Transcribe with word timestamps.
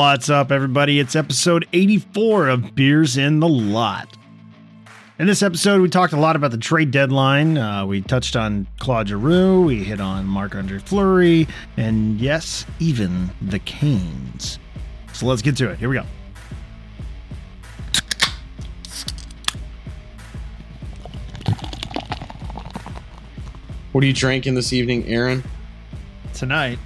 What's 0.00 0.30
up, 0.30 0.50
everybody? 0.50 0.98
It's 0.98 1.14
episode 1.14 1.68
84 1.74 2.48
of 2.48 2.74
Beers 2.74 3.18
in 3.18 3.38
the 3.38 3.46
Lot. 3.46 4.16
In 5.18 5.26
this 5.26 5.42
episode, 5.42 5.82
we 5.82 5.90
talked 5.90 6.14
a 6.14 6.16
lot 6.18 6.36
about 6.36 6.52
the 6.52 6.56
trade 6.56 6.90
deadline. 6.90 7.58
Uh, 7.58 7.84
we 7.84 8.00
touched 8.00 8.34
on 8.34 8.66
Claude 8.78 9.08
Giroux, 9.08 9.60
we 9.60 9.84
hit 9.84 10.00
on 10.00 10.24
Marc 10.24 10.54
Andre 10.54 10.78
Fleury, 10.78 11.46
and 11.76 12.18
yes, 12.18 12.64
even 12.78 13.28
the 13.42 13.58
Canes. 13.58 14.58
So 15.12 15.26
let's 15.26 15.42
get 15.42 15.54
to 15.58 15.68
it. 15.68 15.78
Here 15.78 15.90
we 15.90 15.96
go. 15.96 16.06
What 23.92 24.02
are 24.02 24.06
you 24.06 24.14
drinking 24.14 24.54
this 24.54 24.72
evening, 24.72 25.04
Aaron? 25.08 25.44
Tonight, 26.32 26.78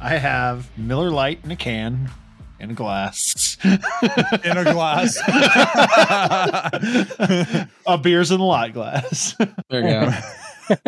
I 0.00 0.16
have 0.16 0.66
Miller 0.78 1.10
Lite 1.10 1.44
in 1.44 1.50
a 1.50 1.56
can 1.56 2.10
in 2.62 2.70
a 2.70 2.74
glass. 2.74 3.58
in 3.64 4.56
a 4.56 4.64
glass. 4.64 5.18
a 7.86 7.98
beers 7.98 8.30
in 8.30 8.38
the 8.38 8.44
lot 8.44 8.72
glass. 8.72 9.34
There 9.68 9.80
you 9.80 10.12
go. 10.70 10.78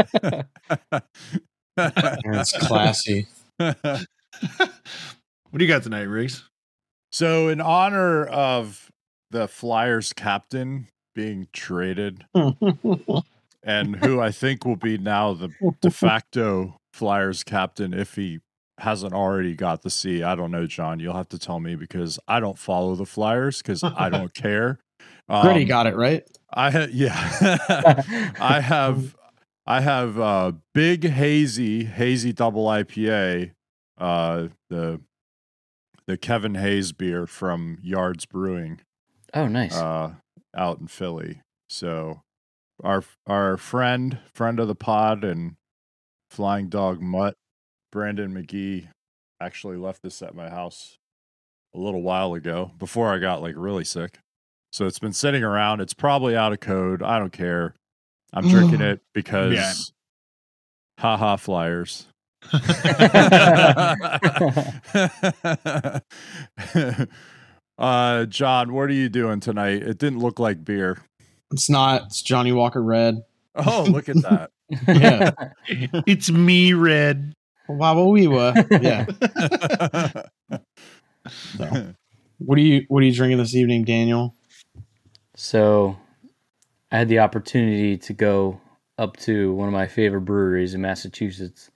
That's 1.76 2.56
classy. 2.58 3.26
what 3.56 4.06
do 5.56 5.58
you 5.58 5.68
got 5.68 5.82
tonight, 5.82 6.02
Reese? 6.02 6.44
so, 7.10 7.48
in 7.48 7.60
honor 7.60 8.24
of 8.26 8.90
the 9.30 9.48
Flyers 9.48 10.12
captain 10.12 10.86
being 11.14 11.48
traded, 11.52 12.24
and 13.64 13.96
who 13.96 14.20
I 14.20 14.30
think 14.30 14.64
will 14.64 14.76
be 14.76 14.96
now 14.96 15.34
the 15.34 15.50
de 15.80 15.90
facto 15.90 16.76
Flyers 16.92 17.42
captain 17.42 17.92
if 17.92 18.14
he 18.14 18.38
hasn't 18.78 19.12
already 19.12 19.54
got 19.54 19.82
the 19.82 19.90
C. 19.90 20.22
I 20.22 20.34
don't 20.34 20.50
know, 20.50 20.66
Jon. 20.66 20.98
You'll 21.00 21.14
have 21.16 21.28
to 21.30 21.38
tell 21.38 21.60
me 21.60 21.74
because 21.76 22.18
I 22.26 22.40
don't 22.40 22.58
follow 22.58 22.94
the 22.94 23.06
Flyers 23.06 23.58
because 23.62 23.82
I 23.84 24.08
don't 24.10 24.34
care. 24.34 24.80
Gritty 25.28 25.62
Um, 25.62 25.68
got 25.68 25.86
it 25.86 25.96
right. 25.96 26.22
I 26.52 26.70
ha- 26.70 26.86
yeah. 26.92 28.32
I 28.40 28.60
have 28.60 29.16
I 29.66 29.80
have 29.80 30.18
uh 30.18 30.52
big 30.74 31.04
hazy 31.08 31.84
hazy 31.84 32.32
double 32.32 32.66
IPA 32.66 33.52
uh 33.98 34.48
the 34.70 35.00
the 36.06 36.16
Kevin 36.18 36.54
Hayes 36.56 36.92
beer 36.92 37.26
from 37.26 37.78
Yards 37.82 38.26
Brewing 38.26 38.80
Oh, 39.32 39.46
nice. 39.48 39.74
uh 39.74 40.14
out 40.54 40.78
in 40.80 40.86
Philly. 40.88 41.40
So 41.68 42.20
our 42.82 43.02
our 43.26 43.56
friend 43.56 44.18
friend 44.34 44.60
of 44.60 44.68
the 44.68 44.74
pod 44.74 45.24
and 45.24 45.54
flying 46.30 46.68
dog 46.68 47.00
mutt 47.00 47.34
Brandon 47.94 48.34
McGee 48.34 48.88
actually 49.40 49.76
left 49.76 50.02
this 50.02 50.20
at 50.20 50.34
my 50.34 50.50
house 50.50 50.96
a 51.76 51.78
little 51.78 52.02
while 52.02 52.34
ago 52.34 52.72
before 52.76 53.14
I 53.14 53.18
got 53.18 53.40
like 53.40 53.54
really 53.56 53.84
sick. 53.84 54.18
So 54.72 54.86
it's 54.86 54.98
been 54.98 55.12
sitting 55.12 55.44
around. 55.44 55.80
It's 55.80 55.94
probably 55.94 56.36
out 56.36 56.52
of 56.52 56.58
code. 56.58 57.04
I 57.04 57.20
don't 57.20 57.32
care. 57.32 57.72
I'm 58.32 58.48
drinking 58.48 58.80
it 58.82 59.00
because 59.14 59.54
Yeah. 59.54 59.72
haha 60.98 61.36
flyers. 61.36 62.08
uh 67.78 68.24
Jon, 68.26 68.72
what 68.72 68.82
are 68.90 68.92
you 68.92 69.08
doing 69.08 69.38
tonight? 69.38 69.82
It 69.84 69.98
didn't 69.98 70.18
look 70.18 70.40
like 70.40 70.64
beer. 70.64 70.98
It's 71.52 71.70
not. 71.70 72.06
It's 72.06 72.22
Johnnie 72.22 72.50
Walker 72.52 72.82
Red. 72.82 73.22
Oh, 73.54 73.86
look 73.88 74.08
at 74.08 74.16
that. 74.22 74.50
Yeah. 74.88 75.30
it's 76.06 76.30
me, 76.30 76.72
Red. 76.72 77.34
Wow, 77.68 78.08
we 78.08 78.26
were. 78.26 78.52
Yeah. 78.70 79.06
So, 81.56 81.94
what 82.38 82.58
are 82.58 82.60
you 82.60 82.84
What 82.88 83.02
are 83.02 83.06
you 83.06 83.14
drinking 83.14 83.38
this 83.38 83.54
evening, 83.54 83.84
Daniel? 83.84 84.34
so, 85.36 85.96
I 86.92 86.98
had 86.98 87.08
the 87.08 87.20
opportunity 87.20 87.96
to 87.98 88.12
go 88.12 88.60
up 88.98 89.16
to 89.18 89.52
one 89.54 89.66
of 89.68 89.72
my 89.72 89.86
favorite 89.86 90.20
breweries 90.22 90.74
in 90.74 90.82
Massachusetts, 90.82 91.70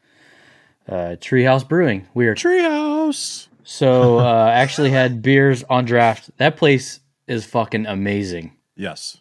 uh, 0.89 1.17
Treehouse 1.19 1.67
Brewing. 1.67 2.07
We 2.15 2.27
are 2.27 2.35
Treehouse. 2.35 3.49
so 3.65 4.19
uh, 4.19 4.51
actually 4.53 4.91
had 4.91 5.23
beers 5.23 5.65
on 5.65 5.87
draft. 5.87 6.31
That 6.37 6.57
place 6.57 7.01
is 7.27 7.47
fucking 7.47 7.87
amazing. 7.87 8.53
Yes. 8.77 9.21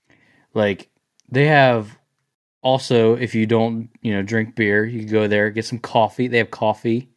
Like 0.53 0.89
they 1.31 1.45
have 1.47 1.96
also, 2.67 3.15
if 3.15 3.33
you 3.35 3.45
don't, 3.45 3.89
you 4.01 4.11
know, 4.13 4.21
drink 4.23 4.55
beer, 4.55 4.85
you 4.85 4.99
can 5.03 5.11
go 5.11 5.27
there 5.27 5.49
get 5.51 5.65
some 5.65 5.79
coffee. 5.79 6.27
They 6.27 6.37
have 6.39 6.51
coffee. 6.51 7.09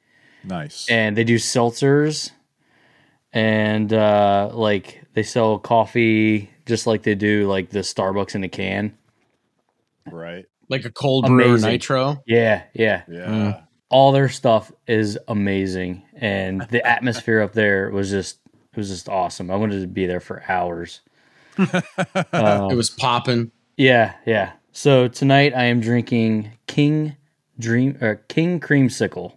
Nice. 0.45 0.89
and 0.89 1.15
they 1.17 1.25
do 1.25 1.37
seltzers 1.37 2.31
and 3.33 3.93
uh 3.93 4.49
like 4.55 5.03
they 5.13 5.23
sell 5.23 5.59
coffee 5.59 6.49
just 6.65 6.87
like 6.87 7.03
they 7.03 7.15
do 7.15 7.47
like 7.47 7.69
the 7.71 7.81
starbucks 7.81 8.35
in 8.35 8.43
a 8.43 8.49
can 8.49 8.97
right. 10.11 10.47
Like 10.71 10.85
a 10.87 10.91
cold 10.91 11.27
brew 11.27 11.59
nitro. 11.59 12.23
yeah 12.27 12.63
yeah 12.75 13.03
Yeah. 13.09 13.27
Mm. 13.27 13.67
all 13.91 14.13
their 14.13 14.29
stuff 14.31 14.73
is 14.87 15.19
amazing 15.29 16.03
and 16.15 16.63
the 16.71 16.85
atmosphere 16.95 17.43
up 17.43 17.53
there 17.53 17.91
was 17.91 18.09
just 18.11 18.39
it 18.73 18.77
was 18.79 18.89
just 18.89 19.09
awesome 19.11 19.51
i 19.51 19.57
wanted 19.57 19.81
to 19.83 19.87
be 19.89 20.07
there 20.07 20.21
for 20.21 20.43
hours 20.49 21.03
Um, 21.59 21.69
It 22.73 22.77
was 22.77 22.89
popping. 22.89 23.51
yeah 23.77 24.15
yeah 24.25 24.53
so 24.73 25.09
tonight 25.09 25.53
i 25.55 25.65
am 25.65 25.81
drinking 25.81 26.51
king 26.67 27.17
dream 27.59 27.97
or 28.01 28.17
king 28.29 28.61
creamsicle 28.61 29.35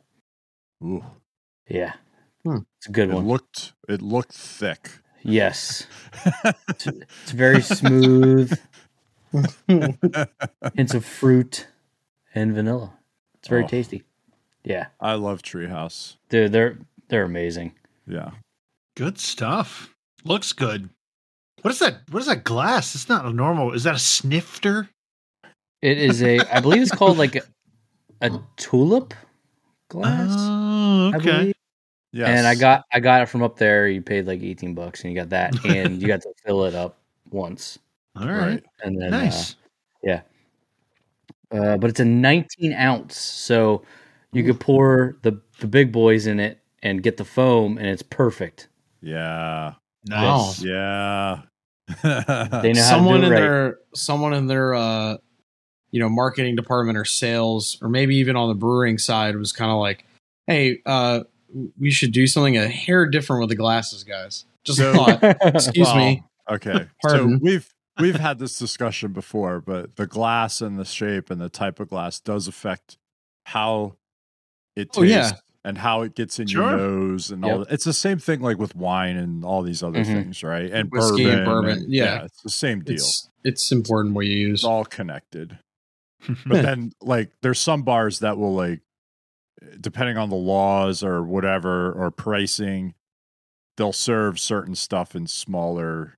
Ooh. 0.84 1.04
yeah 1.68 1.94
Hmm. 2.46 2.58
it's 2.78 2.88
a 2.88 2.92
good 2.92 3.10
It 3.10 3.14
one 3.16 3.28
looked 3.28 3.72
it 3.88 4.02
looked 4.02 4.34
thick. 4.34 4.90
yes 5.24 5.88
it's, 6.68 6.88
it's 6.88 7.32
very 7.32 7.62
smooth 7.62 8.52
hints 10.76 10.94
of 10.94 11.06
fruit 11.06 11.68
and 12.36 12.54
vanilla. 12.54 12.92
It's 13.40 13.48
very 13.48 13.64
Oh. 13.64 13.68
tasty. 13.68 14.04
Yeah, 14.64 14.88
I 15.00 15.14
love 15.14 15.42
Treehouse. 15.42 16.18
dude, 16.30 16.52
they're 16.52 16.78
they're 17.08 17.24
amazing. 17.24 17.74
Yeah. 18.06 18.32
Good 18.96 19.18
stuff. 19.20 19.96
Looks 20.24 20.52
good. 20.54 20.90
What 21.62 21.72
is 21.72 21.80
that? 21.80 22.02
What 22.12 22.20
is 22.20 22.28
that 22.28 22.44
glass? 22.44 22.94
It's 22.94 23.10
not 23.10 23.26
a 23.26 23.32
normal. 23.32 23.72
Is 23.72 23.84
that 23.86 23.96
a 23.96 24.00
snifter? 24.00 24.90
It 25.84 25.98
is 25.98 26.24
a, 26.24 26.40
I 26.50 26.62
believe 26.62 26.82
it's 26.82 26.96
called 26.96 27.18
like 27.18 27.36
a, 27.36 27.42
a 28.22 28.42
tulip 28.56 29.14
glass. 29.90 30.30
Oh, 30.32 31.12
okay. 31.16 31.52
Yeah. 32.14 32.28
And 32.28 32.48
I 32.48 32.56
got 32.56 32.86
I 32.94 33.02
got 33.02 33.22
it 33.22 33.26
from 33.26 33.44
up 33.44 33.58
there. 33.58 33.90
You 33.90 34.02
paid 34.02 34.26
like 34.26 34.42
eighteen 34.42 34.74
bucks, 34.76 35.04
and 35.04 35.12
you 35.12 35.20
got 35.20 35.30
that, 35.32 35.66
and 35.66 36.02
you 36.02 36.08
got 36.08 36.22
to 36.22 36.34
fill 36.46 36.64
it 36.64 36.74
up 36.74 37.00
once, 37.32 37.80
All 38.16 38.26
right. 38.28 38.40
right. 38.40 38.64
and 38.84 39.02
then 39.02 39.12
Nice. 39.12 39.56
Uh, 40.08 40.20
uh, 41.52 41.78
but 41.78 41.90
it's 41.90 42.00
a 42.00 42.06
nineteen 42.06 42.72
ounce, 42.72 43.18
so 43.18 43.84
you 44.32 44.46
could 44.46 44.62
pour 44.62 45.18
the 45.24 45.42
the 45.60 45.68
big 45.68 45.92
boys 45.92 46.28
in 46.28 46.40
it 46.40 46.60
and 46.82 47.04
get 47.04 47.18
the 47.18 47.26
foam, 47.26 47.78
and 47.78 47.88
it's 47.88 48.04
perfect. 48.04 48.70
Yeah. 49.02 49.74
nice. 50.08 50.64
Yeah. 50.64 51.42
They 52.04 52.72
know 52.72 52.82
someone 52.82 53.22
how 53.22 53.28
to 53.28 53.34
do 53.34 53.34
in 53.34 53.34
it 53.34 53.36
right. 53.36 53.40
their 53.42 53.78
someone 53.94 54.34
in 54.34 54.48
their 54.48 54.76
uh 54.76 55.18
you 55.94 56.00
know 56.02 56.10
marketing 56.10 56.56
department 56.58 56.98
or 56.98 57.06
sales 57.06 57.78
or 57.82 57.88
maybe 57.88 58.18
even 58.18 58.36
on 58.36 58.50
the 58.50 58.56
brewing 58.56 58.98
side 58.98 59.38
was 59.38 59.54
kind 59.54 59.72
of 59.72 59.78
like 59.78 60.06
hey 60.48 60.80
uh 60.86 61.22
we 61.80 61.90
should 61.92 62.12
do 62.12 62.28
something 62.28 62.58
a 62.58 62.68
hair 62.68 63.06
different 63.06 63.40
with 63.40 63.50
the 63.50 63.56
glasses 63.56 64.04
guys 64.04 64.44
just 64.66 64.80
a 64.80 64.92
So- 64.92 64.94
thought 64.94 65.24
excuse 65.56 65.88
Well, 65.88 65.96
me 65.98 66.24
Okay. 66.52 66.88
Pardon. 67.02 67.38
So 67.38 67.40
we've 67.42 67.70
we've 68.02 68.16
had 68.20 68.38
this 68.38 68.60
discussion 68.60 69.14
before, 69.14 69.62
but 69.62 69.96
the 69.96 70.06
glass 70.06 70.60
and 70.60 70.78
the 70.78 70.84
shape 70.84 71.30
and 71.32 71.40
the 71.40 71.48
type 71.48 71.80
of 71.80 71.88
glass 71.88 72.20
does 72.20 72.50
affect 72.50 72.98
how 73.46 73.96
it 74.76 74.92
tastes 74.92 74.98
Oh, 74.98 75.04
yeah. 75.04 75.32
and 75.64 75.78
how 75.78 76.02
it 76.02 76.16
gets 76.16 76.40
in 76.40 76.48
Sure. 76.48 76.64
your 76.72 76.78
nose 76.78 77.32
and 77.32 77.46
all 77.46 77.60
that. 77.60 77.72
It's 77.72 77.86
the 77.86 77.94
same 77.94 78.18
thing 78.20 78.42
like 78.42 78.58
with 78.58 78.76
wine 78.76 79.16
and 79.16 79.46
all 79.46 79.62
these 79.62 79.82
other 79.84 80.00
Mhm. 80.02 80.06
things, 80.06 80.44
right? 80.44 80.70
And 80.70 80.90
Whiskey 80.92 81.24
bourbon. 81.24 81.38
and 81.40 81.46
bourbon, 81.46 81.86
yeah. 81.88 82.24
it's 82.26 82.42
the 82.42 82.50
same 82.50 82.82
deal. 82.82 82.96
it's 82.96 83.30
it's 83.46 83.72
important 83.72 84.16
what 84.16 84.26
you 84.26 84.36
use 84.36 84.60
It's 84.60 84.64
all 84.66 84.84
connected. 84.84 85.60
But 86.46 86.62
then 86.62 86.92
like 87.02 87.32
there's 87.42 87.60
some 87.60 87.84
bars 87.84 88.20
that 88.20 88.38
will 88.38 88.54
like 88.54 88.82
depending 89.80 90.18
on 90.18 90.30
the 90.30 90.36
laws 90.36 91.04
or 91.04 91.24
whatever 91.24 91.92
or 91.92 92.12
pricing 92.12 92.94
they'll 93.78 93.94
serve 93.94 94.40
certain 94.40 94.76
stuff 94.76 95.16
in 95.16 95.26
smaller, 95.26 96.16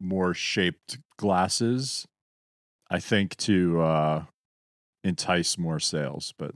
more 0.00 0.34
shaped 0.34 0.98
glasses. 1.16 2.06
I 2.90 3.00
think 3.00 3.36
to 3.38 3.80
uh, 3.80 4.24
entice 5.02 5.56
more 5.56 5.80
sales, 5.80 6.34
but 6.36 6.52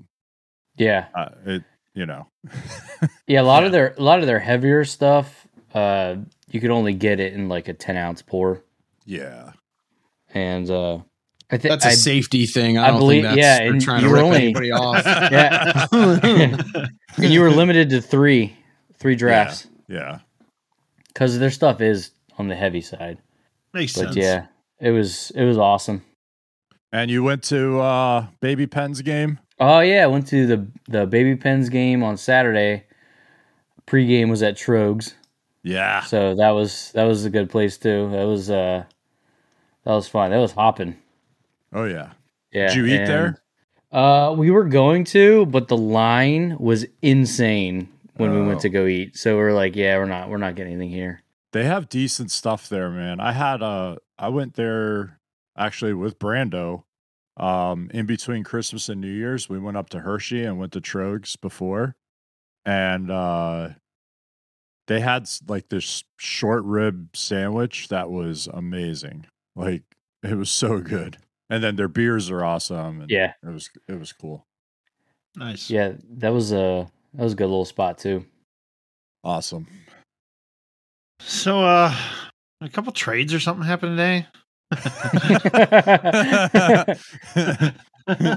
Yeah, 0.77 1.07
uh, 1.15 1.31
it 1.47 1.65
you 1.95 2.05
know, 2.05 2.27
yeah. 3.27 3.41
A 3.41 3.43
lot 3.43 3.63
Yeah. 3.63 3.67
of 3.67 3.73
their 3.73 3.95
a 3.97 4.03
lot 4.03 4.21
of 4.21 4.27
their 4.27 4.39
heavier 4.41 4.85
stuff, 4.85 5.47
uh, 5.73 6.17
you 6.51 6.61
could 6.61 6.71
only 6.71 6.93
get 6.93 7.21
it 7.21 7.33
in 7.33 7.49
like 7.49 7.69
a 7.69 7.73
ten 7.73 7.97
ounce 7.97 8.21
pour, 8.21 8.63
yeah, 9.07 9.53
and 10.35 10.69
uh, 10.71 10.99
I 11.51 11.59
think 11.59 11.71
That's 11.81 11.87
a 11.87 11.91
safety 11.97 12.45
thing. 12.47 12.77
I, 12.77 12.87
I 12.87 12.91
don't 12.91 12.99
believe- 12.99 13.23
think 13.25 13.37
that's 13.37 13.61
yeah, 13.61 13.63
and 13.69 13.81
trying 13.81 14.03
you 14.03 14.09
to 14.09 14.11
were 14.11 14.17
rip 14.17 14.25
only- 14.25 14.39
anybody 14.39 14.73
off. 14.73 15.05
yeah, 15.07 15.87
and 15.93 17.25
you 17.33 17.41
were 17.41 17.51
limited 17.51 17.89
to 17.91 18.01
three 18.03 18.57
three 18.99 19.15
drafts 19.15 19.69
yeah. 19.89 20.19
because 21.09 21.39
their 21.39 21.51
stuff 21.51 21.81
is 21.81 22.11
on 22.39 22.49
the 22.49 22.57
heavy 22.57 22.81
side. 22.81 23.19
Makes 23.73 23.95
But 23.95 24.05
sense. 24.07 24.17
yeah, 24.17 24.47
it 24.81 24.91
was 24.91 25.31
it 25.37 25.45
was 25.45 25.57
awesome. 25.59 26.03
And 26.93 27.11
you 27.11 27.23
went 27.23 27.43
to 27.45 27.79
uh, 27.81 28.27
Baby 28.41 28.67
Pens 28.67 29.03
game. 29.03 29.39
Oh 29.61 29.81
yeah, 29.81 30.03
I 30.03 30.07
went 30.09 30.27
to 30.29 30.47
the 30.47 30.67
the 30.89 31.07
Baby 31.07 31.37
Pens 31.37 31.69
game 31.69 32.03
on 32.03 32.17
Saturday. 32.17 32.85
Pre-game 33.87 34.29
was 34.31 34.43
at 34.43 34.57
Troegs, 34.57 35.15
Yeah, 35.63 36.01
so 36.01 36.35
that 36.35 36.51
was 36.51 36.91
that 36.95 37.05
was 37.05 37.25
a 37.25 37.31
good 37.31 37.49
place 37.51 37.79
too. 37.79 38.11
That 38.11 38.25
was 38.25 38.51
uh 38.51 38.83
that 39.85 39.93
was 39.93 40.09
fun. 40.09 40.33
That 40.33 40.39
was 40.39 40.51
hopping. 40.53 40.97
Oh 41.73 41.85
yeah. 41.85 42.13
Yeah. 42.53 42.69
Did 42.69 42.77
you 42.77 42.87
eat 42.87 43.01
and, 43.01 43.09
there? 43.09 43.43
Uh, 43.93 44.33
we 44.37 44.51
were 44.51 44.65
going 44.65 45.05
to, 45.05 45.47
but 45.47 45.69
the 45.69 45.77
line 45.77 46.57
was 46.59 46.85
insane 47.03 47.89
when 48.17 48.33
we 48.33 48.39
Oh. 48.41 48.47
went 48.47 48.61
to 48.61 48.69
go 48.69 48.87
eat. 48.87 49.17
So 49.17 49.37
we 49.37 49.43
are 49.43 49.53
like, 49.53 49.77
yeah, 49.77 49.97
we're 49.99 50.07
not 50.07 50.29
we're 50.29 50.37
not 50.39 50.55
getting 50.55 50.73
anything 50.75 50.91
here. 50.91 51.23
They 51.53 51.65
have 51.65 51.89
decent 51.89 52.31
stuff 52.31 52.69
there, 52.69 52.91
man. 52.91 53.21
I 53.21 53.33
had 53.33 53.63
uh 53.63 53.97
I 54.19 54.29
went 54.29 54.55
there 54.55 55.19
actually 55.57 55.95
with 55.95 56.19
Brando. 56.19 56.85
Um 57.37 57.91
in 57.93 58.07
between 58.07 58.45
Christmas 58.45 58.89
and 58.89 59.01
New 59.01 59.13
Year's, 59.13 59.49
we 59.49 59.59
went 59.59 59.77
up 59.77 59.89
to 59.91 60.01
Hershey 60.01 60.45
and 60.45 60.59
went 60.59 60.73
to 60.73 60.81
Troegs 60.81 61.39
before. 61.41 61.97
And 62.65 63.11
uh 63.11 63.71
they 64.87 65.01
had 65.01 65.29
like 65.49 65.69
this 65.69 66.05
short 66.17 66.65
rib 66.65 67.17
sandwich 67.17 67.89
that 67.89 68.11
was 68.11 68.47
amazing. 68.47 69.27
Like 69.55 69.83
it 70.23 70.35
was 70.37 70.51
so 70.51 70.81
good. 70.81 71.19
And 71.49 71.63
then 71.63 71.77
their 71.77 71.89
beers 71.89 72.29
are 72.31 72.45
awesome 72.45 73.03
and 73.03 73.11
Yeah, 73.11 73.35
it 73.43 73.49
was 73.49 73.71
it 73.89 73.99
was 73.99 74.13
cool. 74.13 74.45
Nice. 75.37 75.71
yeah, 75.71 75.93
that 76.19 76.33
was 76.33 76.53
a 76.53 76.89
that 77.15 77.23
was 77.23 77.33
a 77.35 77.37
good 77.37 77.45
little 77.47 77.65
spot 77.65 77.99
too. 77.99 78.25
Awesome. 79.23 79.67
So, 81.21 81.63
uh, 81.65 81.95
a 82.61 82.69
couple 82.69 82.93
trades 82.93 83.33
or 83.35 83.41
something 83.41 83.65
happened 83.67 83.97
today. 83.97 84.27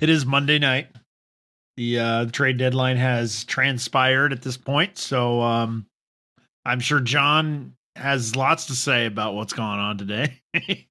It 0.00 0.10
is 0.10 0.26
Monday 0.26 0.58
night. 0.58 0.88
The 1.76 1.98
uh, 1.98 2.24
trade 2.26 2.58
deadline 2.58 2.96
has 2.96 3.44
transpired 3.44 4.32
at 4.32 4.42
this 4.42 4.56
point, 4.56 4.98
so 4.98 5.40
um, 5.40 5.86
I'm 6.64 6.80
sure 6.80 7.00
Jon 7.00 7.74
has 8.02 8.36
lots 8.36 8.66
to 8.66 8.74
say 8.74 9.06
about 9.06 9.34
what's 9.34 9.52
going 9.52 9.78
on 9.78 9.96
today. 9.96 10.40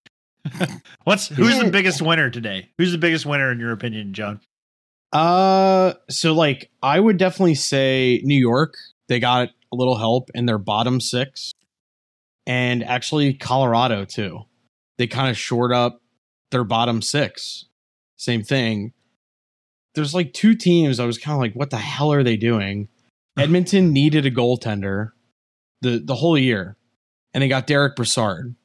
what's 1.03 1.27
who's 1.27 1.59
the 1.59 1.69
biggest 1.69 2.01
winner 2.01 2.29
today? 2.29 2.69
Who's 2.77 2.91
the 2.91 2.97
biggest 2.97 3.25
winner 3.25 3.51
in 3.51 3.59
your 3.59 3.71
opinion, 3.71 4.13
Jon? 4.13 4.39
Uh, 5.13 5.93
so 6.09 6.33
like 6.33 6.71
I 6.81 6.99
would 6.99 7.17
definitely 7.17 7.55
say 7.55 8.21
New 8.23 8.39
York. 8.39 8.75
They 9.07 9.19
got 9.19 9.49
a 9.49 9.75
little 9.75 9.97
help 9.97 10.29
in 10.33 10.45
their 10.45 10.57
bottom 10.57 11.01
six, 11.01 11.53
and 12.47 12.83
actually 12.83 13.33
Colorado 13.33 14.05
too. 14.05 14.41
They 14.97 15.07
kind 15.07 15.29
of 15.29 15.37
shored 15.37 15.73
up 15.73 16.01
their 16.51 16.63
bottom 16.63 17.01
six. 17.01 17.65
Same 18.17 18.43
thing. 18.43 18.93
There's 19.95 20.15
like 20.15 20.31
two 20.31 20.55
teams. 20.55 20.99
I 20.99 21.05
was 21.05 21.17
kind 21.17 21.35
of 21.35 21.41
like, 21.41 21.53
what 21.53 21.71
the 21.71 21.77
hell 21.77 22.13
are 22.13 22.23
they 22.23 22.37
doing? 22.37 22.87
Edmonton 23.37 23.91
needed 23.91 24.25
a 24.25 24.31
goaltender 24.31 25.09
the 25.81 26.01
the 26.03 26.15
whole 26.15 26.37
year, 26.37 26.77
and 27.33 27.41
they 27.41 27.47
got 27.47 27.67
Derick 27.67 27.95
Brassard, 27.95 28.55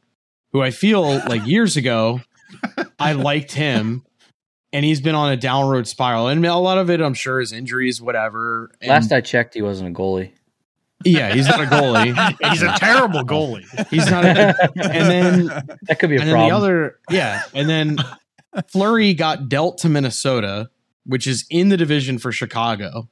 who 0.53 0.63
I 0.63 0.71
feel 0.71 1.03
like 1.03 1.47
years 1.47 1.77
ago 1.77 2.21
I 2.99 3.13
liked 3.13 3.53
him 3.53 4.05
and 4.73 4.85
he's 4.85 5.01
been 5.01 5.15
on 5.15 5.33
a 5.33 5.37
downward 5.37 5.87
spiral. 5.87 6.29
And 6.29 6.45
a 6.45 6.55
lot 6.57 6.79
of 6.79 6.91
it, 6.91 7.01
I'm 7.01 7.15
sure, 7.15 7.41
is 7.41 7.53
injuries, 7.53 8.01
whatever. 8.01 8.71
And 8.81 8.91
Last 8.91 9.13
I 9.13 9.21
checked, 9.21 9.55
he 9.55 9.63
wasn't 9.63 9.91
a 9.91 9.99
goalie. 9.99 10.33
yeah, 11.05 11.33
he's 11.33 11.49
not 11.49 11.61
a 11.61 11.67
goalie. 11.67 12.51
He's 12.51 12.63
a 12.63 12.75
terrible 12.77 13.23
goalie. 13.23 13.65
He's 13.89 14.11
not. 14.11 14.25
A, 14.25 14.55
and 14.77 15.11
then, 15.11 15.47
That 15.83 15.99
could 15.99 16.11
be 16.11 16.17
a 16.17 16.21
problem. 16.21 16.21
and 16.21 16.29
then 16.29 16.33
problem. 16.33 16.51
the 16.51 16.57
other, 16.57 16.99
yeah, 17.11 17.43
and 17.55 17.69
then 17.69 17.97
Fleury 18.69 19.15
got 19.15 19.49
dealt 19.49 19.79
to 19.79 19.89
Minnesota, 19.89 20.69
which 21.05 21.27
is 21.27 21.47
in 21.51 21.69
the 21.69 21.77
division 21.77 22.19
for 22.19 22.33
Chicago. 22.33 23.09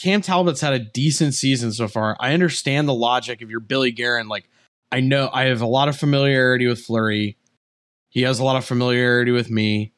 Cam 0.00 0.22
Talbot's 0.22 0.62
had 0.62 0.72
a 0.72 0.78
decent 0.78 1.34
season 1.34 1.72
so 1.72 1.86
far. 1.86 2.16
I 2.18 2.32
understand 2.32 2.88
the 2.88 2.94
logic 2.94 3.42
of 3.42 3.50
your 3.50 3.60
Billy 3.60 3.90
Guerin. 3.90 4.28
Like, 4.28 4.48
I 4.90 5.00
know 5.00 5.28
I 5.32 5.44
have 5.44 5.60
a 5.60 5.66
lot 5.66 5.88
of 5.88 5.96
familiarity 5.96 6.66
with 6.66 6.80
Fleury. 6.80 7.36
He 8.08 8.22
has 8.22 8.38
a 8.38 8.44
lot 8.44 8.56
of 8.56 8.64
familiarity 8.64 9.30
with 9.30 9.50
me. 9.50 9.92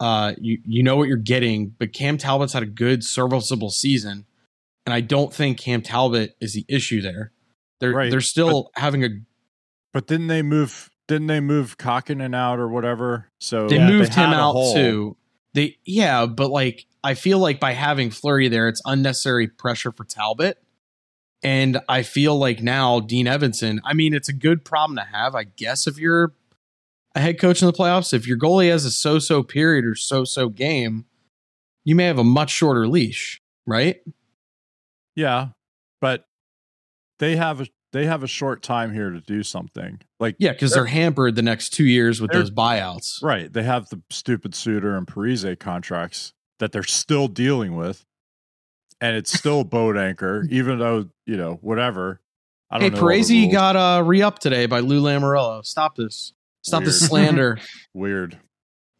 Uh, 0.00 0.34
you 0.40 0.58
you 0.64 0.82
know 0.82 0.96
what 0.96 1.08
you're 1.08 1.16
getting, 1.16 1.74
but 1.78 1.92
Cam 1.92 2.18
Talbot's 2.18 2.52
had 2.52 2.62
a 2.62 2.66
good 2.66 3.04
serviceable 3.04 3.70
season, 3.70 4.26
and 4.86 4.94
I 4.94 5.00
don't 5.00 5.32
think 5.32 5.58
Cam 5.58 5.82
Talbot 5.82 6.36
is 6.40 6.54
the 6.54 6.64
issue 6.68 7.00
there. 7.00 7.32
They're 7.80 7.92
Right, 7.92 8.10
they're 8.10 8.20
still 8.20 8.70
having 8.74 9.04
a 9.04 9.08
But 9.92 10.06
didn't 10.06 10.28
they 10.28 10.42
move? 10.42 10.90
Didn't 11.06 11.28
they 11.28 11.40
move 11.40 11.78
Kahkonen 11.78 12.34
out 12.34 12.58
or 12.58 12.68
whatever? 12.68 13.28
So 13.40 13.68
they 13.68 13.76
Yeah, 13.76 13.88
moved 13.88 14.14
had 14.14 14.26
him 14.26 14.34
out 14.34 14.56
too. 14.74 15.16
They 15.54 15.78
yeah, 15.84 16.26
but 16.26 16.50
like 16.50 16.86
I 17.02 17.14
feel 17.14 17.38
like 17.38 17.60
by 17.60 17.72
having 17.72 18.10
Fleury 18.10 18.48
there, 18.48 18.68
it's 18.68 18.82
unnecessary 18.84 19.48
pressure 19.48 19.92
for 19.92 20.04
Talbot. 20.04 20.58
And 21.42 21.80
I 21.88 22.02
feel 22.02 22.36
like 22.36 22.62
now 22.62 22.98
Dean 22.98 23.26
Evason, 23.26 23.78
I 23.84 23.94
mean, 23.94 24.12
it's 24.12 24.28
a 24.28 24.32
good 24.32 24.64
problem 24.64 24.96
to 24.96 25.04
have, 25.04 25.36
I 25.36 25.44
guess, 25.44 25.86
if 25.86 25.96
you're 25.96 26.34
a 27.14 27.20
head 27.20 27.38
coach 27.38 27.62
in 27.62 27.66
the 27.66 27.72
playoffs. 27.72 28.12
If 28.12 28.26
your 28.26 28.38
goalie 28.38 28.70
has 28.70 28.84
a 28.84 28.90
so-so 28.90 29.42
period 29.42 29.84
or 29.84 29.94
so-so 29.94 30.48
game, 30.48 31.04
you 31.84 31.94
may 31.94 32.04
have 32.04 32.18
a 32.18 32.24
much 32.24 32.50
shorter 32.50 32.88
leash, 32.88 33.40
right? 33.66 34.00
Yeah, 35.14 35.48
but 36.00 36.26
they 37.18 37.36
have 37.36 37.60
a 37.60 37.66
they 37.92 38.06
have 38.06 38.22
a 38.22 38.26
short 38.28 38.62
time 38.62 38.92
here 38.92 39.10
to 39.10 39.20
do 39.20 39.42
something. 39.42 40.00
Like 40.20 40.36
Yeah, 40.38 40.52
because 40.52 40.72
they're 40.72 40.86
hampered 40.86 41.36
the 41.36 41.42
next 41.42 41.70
two 41.70 41.86
years 41.86 42.20
with 42.20 42.30
those 42.32 42.50
buyouts. 42.50 43.22
right, 43.22 43.52
they 43.52 43.62
have 43.62 43.88
the 43.88 44.00
stupid 44.10 44.54
Suter 44.54 44.96
and 44.96 45.06
Parise 45.06 45.58
contracts 45.58 46.32
that 46.58 46.72
they're 46.72 46.82
still 46.82 47.28
dealing 47.28 47.76
with, 47.76 48.04
and 49.00 49.16
it's 49.16 49.32
still 49.32 49.64
boat 49.64 49.96
anchor, 49.96 50.44
even 50.50 50.78
though 50.78 51.08
you 51.26 51.36
know 51.36 51.54
whatever. 51.62 52.20
I 52.70 52.78
Hey, 52.78 52.90
don't 52.90 52.92
know. 52.92 52.96
the 53.00 53.02
Parise 53.06 53.30
rules. 53.42 53.52
got 53.52 53.76
uh, 53.76 54.02
re-up 54.04 54.38
today 54.40 54.66
by 54.66 54.80
Lou 54.80 55.00
Lamoriello. 55.02 55.64
Stop 55.64 55.96
this. 55.96 56.34
Stop 56.62 56.84
this 56.84 57.00
slander. 57.08 57.58
weird, 57.94 58.36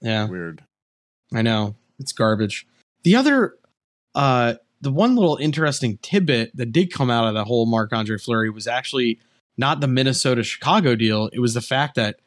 Yeah. 0.01 0.27
weird. 0.27 0.63
I 1.35 1.43
know 1.43 1.75
it's 1.99 2.13
garbage. 2.13 2.67
The 3.05 3.17
other, 3.17 3.57
uh, 4.15 4.55
the 4.81 4.93
one 4.93 5.17
little 5.17 5.37
interesting 5.37 5.99
tidbit 5.99 6.57
that 6.57 6.73
did 6.73 6.93
come 6.93 7.11
out 7.11 7.27
of 7.27 7.35
the 7.35 7.45
whole 7.45 7.67
Marc 7.67 7.93
Andre 7.93 8.17
Fleury 8.17 8.51
was 8.51 8.67
actually 8.67 9.19
not 9.57 9.81
the 9.81 9.89
Minnesota 9.89 10.43
Chicago 10.43 10.95
deal. 10.95 11.29
It 11.33 11.41
was 11.41 11.55
the 11.55 11.61
fact 11.61 11.97
that 11.97 12.21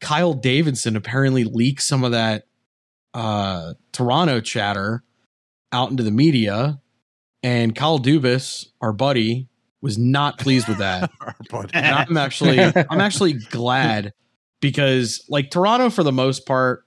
Kyle 0.00 0.34
Davidson 0.34 0.96
apparently 0.96 1.44
leaked 1.44 1.82
some 1.82 2.04
of 2.04 2.12
that 2.12 2.44
uh, 3.14 3.74
Toronto 3.92 4.40
chatter 4.40 5.02
out 5.72 5.90
into 5.90 6.02
the 6.02 6.10
media, 6.10 6.80
and 7.42 7.74
Kyle 7.74 7.98
Dubas, 7.98 8.66
our 8.80 8.92
buddy, 8.92 9.48
was 9.80 9.98
not 9.98 10.38
pleased 10.38 10.68
with 10.68 10.78
that. 10.78 11.10
And 11.74 11.86
I'm 11.86 12.16
actually 12.16 12.60
I'm 12.60 13.00
actually 13.00 13.34
glad 13.34 14.12
because 14.60 15.24
like 15.28 15.50
Toronto 15.50 15.90
for 15.90 16.02
the 16.02 16.12
most 16.12 16.46
part, 16.46 16.84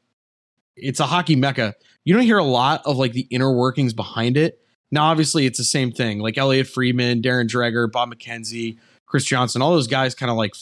it's 0.75 0.99
a 0.99 1.05
hockey 1.05 1.35
mecca. 1.35 1.75
You 2.03 2.13
don't 2.13 2.23
hear 2.23 2.37
a 2.37 2.43
lot 2.43 2.81
of 2.85 2.97
like 2.97 3.13
the 3.13 3.27
inner 3.29 3.51
workings 3.51 3.93
behind 3.93 4.37
it. 4.37 4.59
Now, 4.91 5.05
obviously, 5.05 5.45
it's 5.45 5.57
the 5.57 5.63
same 5.63 5.91
thing. 5.91 6.19
Like 6.19 6.37
Elliotte 6.37 6.67
Friedman, 6.67 7.21
Darren 7.21 7.47
Dreger, 7.47 7.91
Bob 7.91 8.13
McKenzie, 8.13 8.77
Chris 9.05 9.25
Johnston, 9.25 9.61
all 9.61 9.71
those 9.71 9.87
guys 9.87 10.15
kind 10.15 10.29
of 10.29 10.37
like 10.37 10.53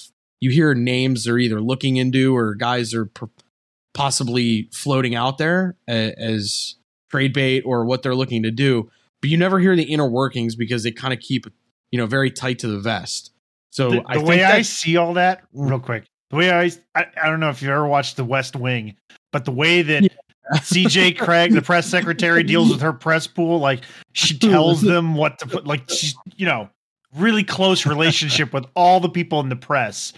you 0.42 0.50
hear 0.51 0.74
names 0.74 1.24
they're 1.24 1.38
either 1.39 1.62
looking 1.62 1.98
into 1.98 2.36
or 2.36 2.56
guys 2.56 2.94
are 2.94 3.06
p- 3.06 3.27
possibly 3.94 4.70
floating 4.72 5.15
out 5.15 5.38
there 5.38 5.75
a- 5.89 6.13
as 6.20 6.75
trade 7.10 7.34
bait 7.34 7.62
or 7.65 7.86
what 7.86 8.01
they're 8.03 8.15
looking 8.15 8.44
to 8.44 8.51
do. 8.51 8.89
But 9.22 9.30
you 9.30 9.38
never 9.38 9.60
hear 9.60 9.75
the 9.75 9.84
inner 9.84 10.08
workings 10.08 10.56
because 10.56 10.84
they 10.84 10.92
kind 10.92 11.13
of 11.13 11.20
keep 11.20 11.46
you 11.92 11.98
know 12.00 12.06
very 12.06 12.32
tight 12.32 12.60
to 12.60 12.68
the 12.68 12.80
vest. 12.80 13.32
So 13.72 13.89
the, 13.92 14.03
I 14.06 14.13
the 14.15 14.20
think 14.20 14.30
way 14.30 14.44
I 14.44 14.62
see 14.62 14.98
all 14.98 15.13
that, 15.13 15.44
real 15.53 15.80
quick, 15.80 16.06
the 16.30 16.36
way 16.36 16.51
I, 16.51 16.72
I, 16.96 17.06
I 17.22 17.30
don't 17.30 17.39
know 17.39 17.50
if 17.50 17.62
you 17.62 17.70
ever 17.72 17.88
watched 17.88 18.18
The 18.18 18.25
West 18.25 18.56
Wing, 18.56 18.96
but 19.32 19.46
the 19.46 19.51
way 19.51 19.82
that 19.82 20.03
Yeah. 20.03 20.10
CJ 20.55 21.17
Cregg, 21.17 21.53
the 21.53 21.62
press 21.62 21.88
secretary, 21.88 22.43
deals 22.43 22.69
with 22.69 22.81
her 22.81 22.93
press 22.93 23.27
pool. 23.27 23.59
Like 23.59 23.81
she 24.13 24.38
tells 24.39 24.81
them 24.81 25.15
what 25.15 25.39
to 25.39 25.47
put. 25.47 25.65
Like 25.65 25.89
she's 25.89 26.15
you 26.35 26.45
know 26.45 26.69
really 27.15 27.43
close 27.43 27.85
relationship 27.85 28.53
with 28.53 28.65
all 28.75 29.00
the 29.00 29.09
people 29.09 29.39
in 29.39 29.50
the 29.50 29.55
press. 29.55 30.13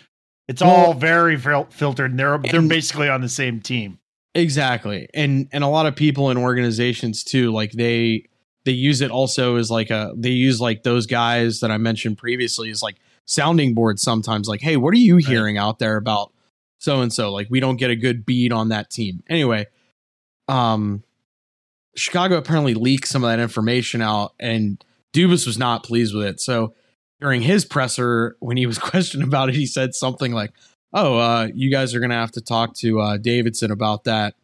It's 0.47 0.61
all 0.61 0.93
very 0.93 1.37
fil- 1.37 1.67
filtered, 1.71 2.11
and 2.11 2.19
they're 2.19 2.37
they're 2.37 2.59
and- 2.59 2.69
basically 2.69 3.09
on 3.09 3.21
the 3.21 3.29
same 3.29 3.59
team. 3.61 3.99
Exactly. 4.35 5.07
And 5.13 5.47
and 5.53 5.63
a 5.63 5.67
lot 5.67 5.85
of 5.85 5.95
people 5.95 6.29
in 6.29 6.37
organizations 6.37 7.23
too, 7.23 7.51
like 7.53 7.71
they 7.71 8.25
they 8.65 8.73
use 8.73 8.99
it 9.01 9.09
also 9.09 9.55
as 9.55 9.71
like 9.71 9.89
a 9.89 10.11
they 10.17 10.29
use 10.31 10.59
like 10.59 10.83
those 10.83 11.05
guys 11.05 11.61
that 11.61 11.71
I 11.71 11.77
mentioned 11.77 12.17
previously 12.17 12.69
as 12.69 12.83
like 12.83 12.97
sounding 13.25 13.73
boards 13.73 14.01
sometimes 14.01 14.47
like, 14.49 14.61
hey, 14.61 14.75
what 14.75 14.93
are 14.93 14.97
you 14.97 15.17
hearing 15.17 15.57
out 15.57 15.79
there 15.79 15.95
about 15.95 16.33
so 16.79 17.01
and 17.01 17.13
so? 17.13 17.31
Like 17.31 17.47
we 17.49 17.61
don't 17.61 17.77
get 17.77 17.91
a 17.91 17.95
good 17.95 18.25
beat 18.25 18.51
on 18.51 18.69
that 18.69 18.89
team. 18.89 19.23
Anyway, 19.29 19.67
um 20.47 21.03
Chicago 21.95 22.37
apparently 22.37 22.73
leaked 22.73 23.07
some 23.07 23.23
of 23.23 23.29
that 23.29 23.39
information 23.39 24.01
out 24.01 24.33
and 24.39 24.83
Dubas 25.13 25.47
was 25.47 25.57
not 25.57 25.83
pleased 25.83 26.13
with 26.13 26.25
it. 26.25 26.41
So 26.41 26.73
during 27.21 27.41
his 27.41 27.63
presser, 27.63 28.35
when 28.39 28.57
he 28.57 28.65
was 28.65 28.77
questioned 28.79 29.23
about 29.23 29.49
it, 29.49 29.55
he 29.55 29.65
said 29.65 29.95
something 29.95 30.33
like, 30.33 30.51
oh, 30.93 31.17
uh, 31.17 31.47
you 31.53 31.71
guys 31.71 31.95
are 31.95 31.99
going 31.99 32.09
to 32.09 32.15
have 32.15 32.31
to 32.31 32.41
talk 32.41 32.75
to 32.75 32.99
uh, 32.99 33.17
Davidson 33.17 33.71
about 33.71 34.03
that. 34.03 34.35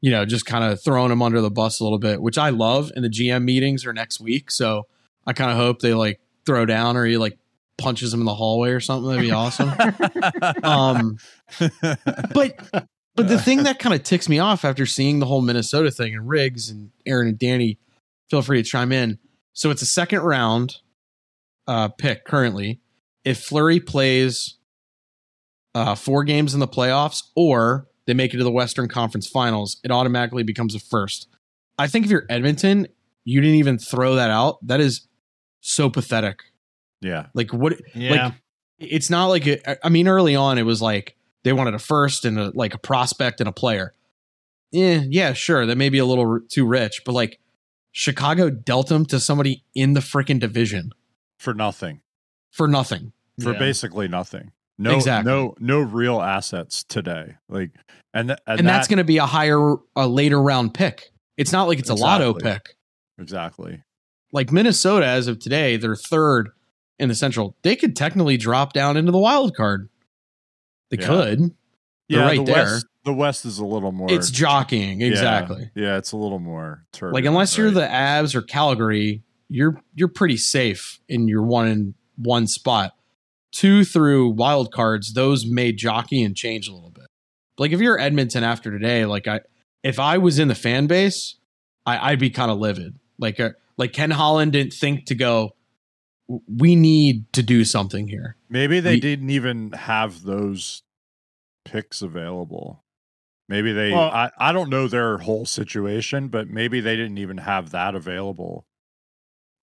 You 0.00 0.10
know, 0.12 0.24
just 0.24 0.46
kind 0.46 0.64
of 0.64 0.82
throwing 0.82 1.10
him 1.10 1.22
under 1.22 1.40
the 1.40 1.50
bus 1.50 1.80
a 1.80 1.84
little 1.84 1.98
bit, 1.98 2.22
which 2.22 2.38
I 2.38 2.50
love. 2.50 2.92
And 2.94 3.04
the 3.04 3.08
GM 3.08 3.42
meetings 3.42 3.84
are 3.84 3.92
next 3.92 4.20
week. 4.20 4.50
So 4.50 4.86
I 5.26 5.32
kind 5.32 5.50
of 5.50 5.56
hope 5.56 5.80
they 5.80 5.92
like 5.92 6.20
throw 6.46 6.64
down 6.64 6.96
or 6.96 7.04
he 7.04 7.16
like 7.16 7.36
punches 7.78 8.14
him 8.14 8.20
in 8.20 8.26
the 8.26 8.34
hallway 8.34 8.70
or 8.70 8.80
something. 8.80 9.10
That'd 9.10 9.24
be 9.24 9.32
awesome. 9.32 9.72
um, 10.62 11.18
but 12.32 12.88
but 13.18 13.28
the 13.28 13.38
thing 13.38 13.64
that 13.64 13.78
kind 13.80 13.94
of 13.94 14.02
ticks 14.02 14.28
me 14.28 14.38
off 14.38 14.64
after 14.64 14.86
seeing 14.86 15.18
the 15.18 15.26
whole 15.26 15.42
Minnesota 15.42 15.90
thing 15.90 16.14
and 16.14 16.28
Riggs 16.28 16.70
and 16.70 16.90
Aaron 17.04 17.28
and 17.28 17.38
Danny, 17.38 17.78
feel 18.30 18.42
free 18.42 18.62
to 18.62 18.68
chime 18.68 18.92
in. 18.92 19.18
So 19.52 19.70
it's 19.70 19.82
a 19.82 19.86
second 19.86 20.20
round 20.20 20.76
uh, 21.66 21.88
pick 21.88 22.24
currently. 22.24 22.80
If 23.24 23.40
Fleury 23.40 23.80
plays 23.80 24.56
uh, 25.74 25.94
four 25.94 26.24
games 26.24 26.54
in 26.54 26.60
the 26.60 26.68
playoffs 26.68 27.24
or 27.36 27.88
they 28.06 28.14
make 28.14 28.32
it 28.32 28.38
to 28.38 28.44
the 28.44 28.50
Western 28.50 28.88
Conference 28.88 29.26
Finals, 29.26 29.78
it 29.84 29.90
automatically 29.90 30.42
becomes 30.42 30.74
a 30.74 30.78
first. 30.78 31.28
I 31.78 31.88
think 31.88 32.06
if 32.06 32.10
you're 32.10 32.24
Edmonton, 32.30 32.86
you 33.24 33.40
didn't 33.40 33.56
even 33.56 33.78
throw 33.78 34.14
that 34.14 34.30
out. 34.30 34.66
That 34.66 34.80
is 34.80 35.06
so 35.60 35.90
pathetic. 35.90 36.40
yeah. 37.00 37.26
Like 37.34 37.52
what? 37.52 37.80
Yeah, 37.94 38.26
Like 38.26 38.32
it's 38.78 39.10
not 39.10 39.26
like 39.26 39.62
I 39.82 39.88
mean, 39.88 40.08
early 40.08 40.36
on 40.36 40.56
it 40.58 40.62
was 40.62 40.80
like 40.80 41.16
they 41.48 41.54
wanted 41.54 41.72
a 41.72 41.78
first 41.78 42.26
and 42.26 42.38
a, 42.38 42.52
like 42.54 42.74
a 42.74 42.78
prospect 42.78 43.40
and 43.40 43.48
a 43.48 43.52
player. 43.52 43.94
Yeah, 44.70 45.00
yeah, 45.08 45.32
sure, 45.32 45.64
that 45.64 45.78
may 45.78 45.88
be 45.88 45.96
a 45.96 46.04
little 46.04 46.28
r- 46.30 46.40
too 46.40 46.66
rich, 46.66 47.00
but 47.06 47.12
like 47.12 47.40
Chicago 47.90 48.50
dealt 48.50 48.92
him 48.92 49.06
to 49.06 49.18
somebody 49.18 49.64
in 49.74 49.94
the 49.94 50.00
freaking 50.00 50.38
division 50.38 50.92
For 51.38 51.54
nothing. 51.54 52.02
for 52.50 52.68
nothing. 52.68 53.12
For 53.40 53.54
Yeah. 53.54 53.58
basically 53.58 54.08
nothing. 54.08 54.52
No 54.76 54.94
Exactly. 54.96 55.32
no 55.32 55.54
no 55.58 55.80
real 55.80 56.20
assets 56.20 56.84
today. 56.84 57.36
Like 57.48 57.70
and 58.12 58.28
th- 58.28 58.38
and, 58.46 58.60
And, 58.60 58.68
that's 58.68 58.88
going 58.88 58.98
to 58.98 59.04
be 59.04 59.16
a 59.16 59.24
higher, 59.26 59.76
a 59.96 60.06
later 60.06 60.40
round 60.42 60.74
pick. 60.74 61.10
It's 61.38 61.50
not 61.52 61.66
like 61.66 61.78
it's 61.78 61.88
a 61.90 61.94
lotto 61.94 62.30
Exactly. 62.34 62.52
pick. 62.52 62.76
exactly. 63.18 63.82
Like 64.32 64.52
Minnesota, 64.52 65.06
as 65.06 65.26
of 65.28 65.38
today, 65.38 65.76
they're 65.78 65.96
third 65.96 66.50
in 66.98 67.08
the 67.08 67.14
Central. 67.14 67.56
They 67.62 67.74
could 67.74 67.96
technically 67.96 68.36
drop 68.36 68.72
down 68.74 68.96
into 68.98 69.12
the 69.12 69.18
wild 69.18 69.56
card. 69.56 69.88
They 70.90 70.98
Yeah. 70.98 71.06
could. 71.06 71.38
They're 71.40 72.20
Yeah, 72.20 72.24
right 72.24 72.38
the 72.38 72.44
there. 72.44 72.54
West, 72.64 72.86
the 73.04 73.12
West 73.12 73.44
is 73.44 73.58
a 73.58 73.64
little 73.66 73.92
more 73.92 74.10
It's 74.10 74.30
jockeying, 74.30 75.02
exactly. 75.02 75.70
Yeah, 75.74 75.96
it's 75.98 76.12
a 76.12 76.16
little 76.16 76.38
more 76.38 76.84
turbulent. 76.92 77.14
like 77.14 77.24
unless 77.26 77.56
you're 77.58 77.66
right? 77.68 77.74
the 77.74 77.80
Avs 77.86 78.34
or 78.34 78.42
Calgary, 78.42 79.22
you're 79.48 79.80
you're 79.94 80.08
pretty 80.08 80.36
safe 80.36 81.00
in 81.08 81.28
your 81.28 81.42
one 81.42 81.68
in 81.68 81.94
one 82.16 82.46
spot. 82.46 82.92
Two 83.52 83.84
through 83.84 84.30
wild 84.30 84.72
cards, 84.72 85.14
those 85.14 85.46
may 85.46 85.72
jockey 85.72 86.22
and 86.22 86.36
change 86.36 86.68
a 86.68 86.72
little 86.74 86.90
bit. 86.90 87.06
Like 87.58 87.72
if 87.72 87.80
you're 87.80 87.98
Edmonton 87.98 88.44
after 88.44 88.70
today, 88.70 89.04
like 89.06 89.26
I 89.26 89.40
if 89.82 89.98
I 89.98 90.18
was 90.18 90.38
in 90.38 90.48
the 90.48 90.54
fan 90.54 90.86
base, 90.86 91.36
I, 91.86 92.12
I'd 92.12 92.18
be 92.18 92.30
kind 92.30 92.50
of 92.50 92.58
livid. 92.58 92.98
Like 93.18 93.38
uh, 93.40 93.50
like 93.76 93.92
Ken 93.92 94.10
Holland 94.10 94.52
didn't 94.52 94.72
think 94.74 95.06
to 95.06 95.14
go. 95.14 95.50
"W- 96.28 96.42
We 96.48 96.76
need 96.76 97.32
to 97.32 97.42
do 97.42 97.64
something 97.64 98.08
here. 98.08 98.36
Maybe 98.48 98.80
they 98.80 98.94
We- 98.94 99.00
didn't 99.00 99.30
even 99.30 99.72
have 99.72 100.22
those 100.22 100.82
picks 101.64 102.02
available. 102.02 102.84
Maybe 103.48 103.72
they 103.72 103.92
Well- 103.92 104.10
I, 104.10 104.30
I 104.38 104.52
don't 104.52 104.68
know 104.70 104.88
their 104.88 105.18
whole 105.18 105.46
situation, 105.46 106.28
but 106.28 106.48
maybe 106.48 106.80
they 106.80 106.96
didn't 106.96 107.18
even 107.18 107.38
have 107.38 107.70
that 107.70 107.94
available 107.94 108.66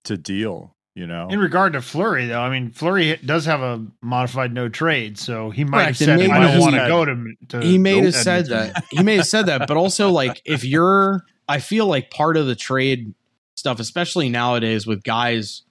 to 0.06 0.18
deal, 0.18 0.76
you 0.96 1.06
know. 1.08 1.28
in 1.30 1.40
regard 1.40 1.74
to 1.74 1.82
Fleury, 1.82 2.28
though, 2.28 2.42
I 2.42 2.50
mean 2.50 2.72
Fleury 2.72 3.16
does 3.26 3.46
have 3.46 3.62
a 3.62 3.86
modified 4.02 4.54
no 4.54 4.70
trade, 4.70 5.18
so 5.18 5.50
he 5.52 5.64
might 5.64 5.84
Correct, 5.96 6.00
have 6.00 6.10
and 6.10 6.22
said, 6.22 6.30
"I 6.32 6.40
don't 6.52 6.60
want 6.60 6.76
to 6.76 6.88
go 6.88 7.06
to." 7.06 7.26
to 7.50 7.62
he 7.66 7.78
may 7.78 7.92
have 7.92 7.98
Edmonton." 8.16 8.24
said 8.24 8.46
that. 8.48 8.84
He 8.92 9.04
may 9.04 9.16
have 9.18 9.28
said 9.28 9.46
that, 9.48 9.68
but 9.68 9.78
also 9.78 10.10
like 10.12 10.42
if 10.46 10.64
you're, 10.64 11.24
I 11.48 11.60
feel 11.60 11.86
like 11.88 12.10
part 12.12 12.38
of 12.38 12.46
the 12.48 12.56
trade 12.56 13.14
stuff, 13.56 13.80
especially 13.80 14.30
nowadays 14.30 14.86
with 14.88 15.04
guys, 15.04 15.62
it, 15.62 15.66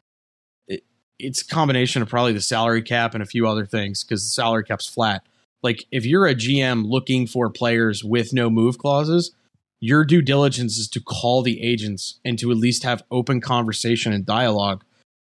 it's 1.18 1.42
a 1.42 1.46
combination 1.46 2.02
of 2.02 2.08
probably 2.08 2.32
the 2.32 2.40
salary 2.40 2.82
cap 2.82 3.14
and 3.14 3.22
a 3.22 3.26
few 3.26 3.46
other 3.46 3.66
things 3.66 4.02
because 4.02 4.22
the 4.22 4.30
salary 4.30 4.64
cap's 4.64 4.86
flat. 4.86 5.24
Like 5.62 5.86
if 5.90 6.04
you're 6.04 6.26
a 6.26 6.34
GM 6.34 6.84
looking 6.86 7.26
for 7.26 7.48
players 7.50 8.04
with 8.04 8.32
no 8.32 8.50
move 8.50 8.78
clauses, 8.78 9.32
your 9.80 10.04
due 10.04 10.22
diligence 10.22 10.78
is 10.78 10.88
to 10.88 11.00
call 11.00 11.42
the 11.42 11.62
agents 11.62 12.18
and 12.24 12.38
to 12.38 12.50
at 12.50 12.56
least 12.56 12.82
have 12.84 13.02
open 13.10 13.40
conversation 13.40 14.12
and 14.12 14.26
dialogue 14.26 14.82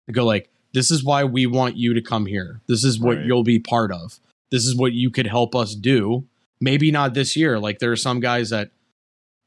to 0.07 0.13
go 0.13 0.25
like, 0.25 0.49
this 0.73 0.91
is 0.91 1.03
why 1.03 1.23
we 1.23 1.45
want 1.45 1.77
you 1.77 1.93
to 1.93 2.01
come 2.01 2.25
here. 2.27 2.61
This 2.67 2.83
is 2.83 2.99
what 2.99 3.17
Right. 3.17 3.25
you'll 3.25 3.43
be 3.43 3.59
part 3.59 3.91
of. 3.91 4.19
This 4.51 4.65
is 4.65 4.75
what 4.75 4.93
you 4.93 5.09
could 5.09 5.27
help 5.27 5.55
us 5.55 5.75
do. 5.75 6.25
Maybe 6.61 6.91
not 6.91 7.13
this 7.13 7.35
year. 7.35 7.59
Like 7.59 7.79
there 7.79 7.91
are 7.91 7.95
some 7.97 8.19
guys 8.19 8.49
that 8.51 8.69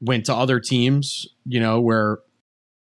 went 0.01 0.27
to 0.27 0.35
other 0.35 0.59
teams, 0.59 1.27
you 1.45 1.61
know, 1.61 1.81
where 1.81 2.19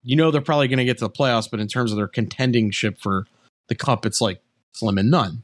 you 0.03 0.15
know 0.17 0.31
they're 0.31 0.41
probably 0.41 0.69
going 0.69 0.79
to 0.79 0.85
get 0.85 0.99
to 0.99 1.05
the 1.05 1.11
playoffs, 1.11 1.51
but 1.51 1.59
in 1.61 1.67
terms 1.69 1.91
of 1.91 1.97
their 1.97 2.07
contending 2.09 2.71
ship 2.71 2.99
for 3.01 3.27
the 3.69 3.75
cup, 3.75 4.07
it's 4.07 4.21
like 4.21 4.41
slim 4.73 4.99
and 4.99 5.11
none. 5.11 5.43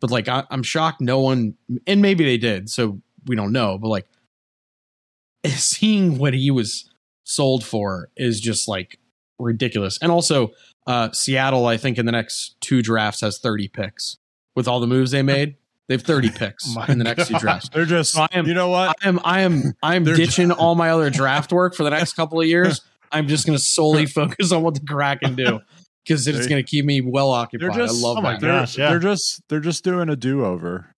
But 0.00 0.10
like 0.10 0.28
I, 0.28 0.44
I'm 0.50 0.62
shocked 0.62 1.00
no 1.00 1.20
one, 1.20 1.54
and 1.86 2.00
maybe 2.00 2.24
they 2.24 2.38
did, 2.38 2.70
so 2.70 3.00
we 3.26 3.36
don't 3.36 3.52
know. 3.52 3.76
But 3.78 3.88
like 3.88 4.06
seeing 5.46 6.18
what 6.18 6.34
he 6.34 6.50
was 6.50 6.90
sold 7.24 7.64
for 7.64 8.08
is 8.16 8.40
just 8.40 8.68
like 8.68 8.98
ridiculous. 9.38 9.98
And 10.02 10.10
also, 10.10 10.52
uh, 10.86 11.10
Seattle, 11.12 11.66
I 11.66 11.76
think 11.76 11.98
in 11.98 12.06
the 12.06 12.12
next 12.12 12.56
two 12.60 12.82
drafts 12.82 13.20
has 13.20 13.38
30 13.38 13.68
picks 13.68 14.16
with 14.56 14.66
all 14.68 14.80
the 14.80 14.86
moves 14.86 15.10
they 15.10 15.22
made. 15.22 15.56
They 15.88 15.94
have 15.94 16.02
30 16.02 16.30
picks 16.34 16.74
in 16.88 16.98
the 16.98 17.04
next 17.04 17.28
two 17.28 17.38
drafts. 17.38 17.68
They're 17.68 17.84
just 17.84 18.12
So 18.12 18.22
I 18.22 18.28
am- 18.32 18.46
you 18.46 18.54
know 18.54 18.68
what? 18.68 18.96
I 19.02 19.08
am 19.08 19.20
I 19.24 19.40
am 19.40 19.74
I 19.82 19.96
am 19.96 20.04
ditching 20.16 20.50
all 20.52 20.74
my 20.74 20.90
other 20.90 21.10
draft 21.10 21.52
work 21.52 21.74
for 21.74 21.84
the 21.84 21.90
next 21.90 22.14
couple 22.14 22.40
of 22.40 22.46
years. 22.46 22.80
I'm 23.12 23.26
just 23.26 23.44
going 23.44 23.58
to 23.58 23.62
solely 23.62 24.06
focus 24.06 24.52
on 24.52 24.62
what 24.62 24.74
the 24.74 24.86
Kraken 24.86 25.34
do 25.34 25.60
because 26.04 26.26
it's 26.26 26.46
going 26.46 26.62
to 26.64 26.68
keep 26.68 26.84
me 26.84 27.00
well 27.00 27.30
occupied. 27.30 27.70
They're 27.74 27.86
just 27.86 28.02
I 28.02 28.06
love 28.06 28.18
oh 28.18 28.22
my 28.22 28.32
that. 28.32 28.40
God. 28.40 28.68
they're, 28.68 28.84
yeah. 28.84 28.90
they're 28.90 28.98
just 28.98 29.42
they're 29.48 29.60
just 29.60 29.84
doing 29.84 30.08
a 30.08 30.16
do 30.16 30.44
over. 30.44 30.94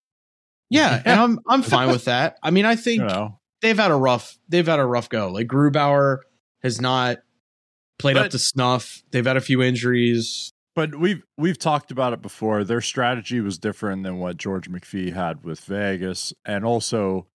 Yeah, 0.69 1.01
and 1.05 1.19
I'm 1.19 1.39
I'm 1.47 1.61
fine 1.61 1.89
with 1.89 2.05
that. 2.05 2.37
I 2.41 2.51
mean, 2.51 2.65
I 2.65 2.75
think 2.75 3.01
You 3.01 3.07
know. 3.07 3.39
they've 3.61 3.77
had 3.77 3.91
a 3.91 3.95
rough 3.95 4.37
they've 4.49 4.65
had 4.65 4.79
a 4.79 4.85
rough 4.85 5.09
go. 5.09 5.29
Like 5.29 5.47
Grubauer 5.47 6.19
has 6.61 6.79
not 6.81 7.19
played 7.99 8.17
up 8.17 8.31
to 8.31 8.39
snuff. 8.39 9.03
They've 9.11 9.25
had 9.25 9.37
a 9.37 9.41
few 9.41 9.61
injuries. 9.61 10.51
But 10.75 10.95
we've 10.95 11.23
we've 11.37 11.59
talked 11.59 11.91
about 11.91 12.13
it 12.13 12.21
before. 12.21 12.63
Their 12.63 12.81
strategy 12.81 13.39
was 13.41 13.59
different 13.59 14.03
than 14.03 14.17
what 14.17 14.37
George 14.37 14.69
McPhee 14.71 15.13
had 15.13 15.43
with 15.43 15.59
Vegas, 15.61 16.33
and 16.45 16.65
also 16.65 17.27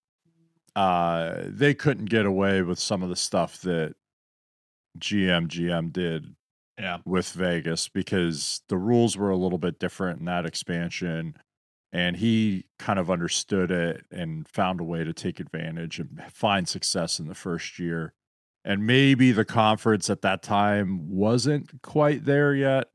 uh, 0.75 1.43
they 1.45 1.73
couldn't 1.73 2.07
get 2.07 2.27
away 2.27 2.63
with 2.63 2.81
some 2.81 3.03
of 3.03 3.11
the 3.11 3.17
stuff 3.17 3.61
that 3.61 3.95
GM 4.99 5.47
GM 5.47 5.93
did 5.93 6.35
Yeah. 6.79 6.99
with 7.05 7.33
Vegas 7.33 7.89
because 7.89 8.63
the 8.69 8.77
rules 8.77 9.17
were 9.17 9.31
a 9.31 9.37
little 9.37 9.59
bit 9.59 9.79
different 9.79 10.21
in 10.21 10.27
that 10.27 10.47
expansion, 10.47 11.35
and 11.93 12.17
he 12.17 12.67
kind 12.79 12.99
of 12.99 13.11
understood 13.11 13.71
it 13.71 14.05
and 14.13 14.47
found 14.49 14.81
a 14.81 14.85
way 14.85 15.03
to 15.05 15.13
take 15.13 15.41
advantage 15.41 15.99
and 15.99 16.23
find 16.33 16.69
success 16.69 17.19
in 17.19 17.27
the 17.27 17.35
first 17.35 17.79
year. 17.79 18.13
And 18.65 18.87
maybe 18.87 19.33
the 19.33 19.45
conference 19.45 20.11
at 20.11 20.23
that 20.23 20.43
time 20.43 21.09
wasn't 21.11 21.81
quite 21.83 22.25
there 22.25 22.55
yet. 22.55 22.89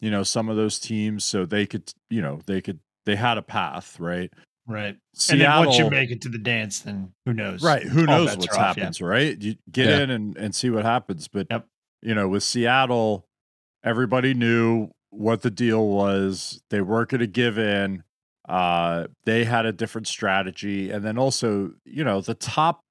You 0.00 0.10
know, 0.10 0.22
some 0.22 0.48
of 0.48 0.56
those 0.56 0.78
teams, 0.78 1.24
so 1.24 1.44
they 1.46 1.66
could, 1.66 1.92
you 2.10 2.22
know, 2.22 2.40
they 2.46 2.60
could, 2.60 2.80
they 3.06 3.16
had 3.16 3.36
a 3.38 3.42
path, 3.42 3.98
right? 3.98 4.30
Right. 4.68 4.96
Seattle, 5.14 5.32
And 5.32 5.40
then 5.40 5.66
once 5.66 5.78
you 5.78 5.90
make 5.90 6.10
it 6.10 6.20
to 6.22 6.28
the 6.28 6.38
dance, 6.38 6.80
then 6.80 7.12
who 7.24 7.32
knows? 7.32 7.62
right? 7.62 7.82
Who 7.82 8.00
All 8.00 8.06
knows 8.06 8.36
what 8.36 8.50
are 8.50 8.58
off, 8.58 8.76
yeah. 8.76 8.82
happens, 8.82 9.00
right? 9.00 9.40
You 9.40 9.56
get 9.70 9.88
Yeah. 9.88 10.00
in 10.00 10.10
and, 10.10 10.36
and 10.36 10.54
see 10.54 10.70
what 10.70 10.84
happens. 10.84 11.28
But 11.28 11.46
Yep. 11.50 11.66
you 12.02 12.14
know, 12.14 12.28
with 12.28 12.42
Seattle, 12.42 13.25
everybody 13.86 14.34
knew 14.34 14.90
what 15.10 15.42
the 15.42 15.50
deal 15.50 15.86
was. 15.86 16.60
They 16.68 16.80
weren't 16.82 17.08
going 17.08 17.20
to 17.20 17.26
give 17.26 17.56
in. 17.56 18.02
Uh, 18.46 19.06
they 19.24 19.44
had 19.44 19.64
a 19.64 19.72
different 19.72 20.06
strategy, 20.06 20.90
and 20.90 21.04
then 21.04 21.18
also, 21.18 21.72
you 21.84 22.04
know, 22.04 22.20
the 22.20 22.34
top 22.34 22.82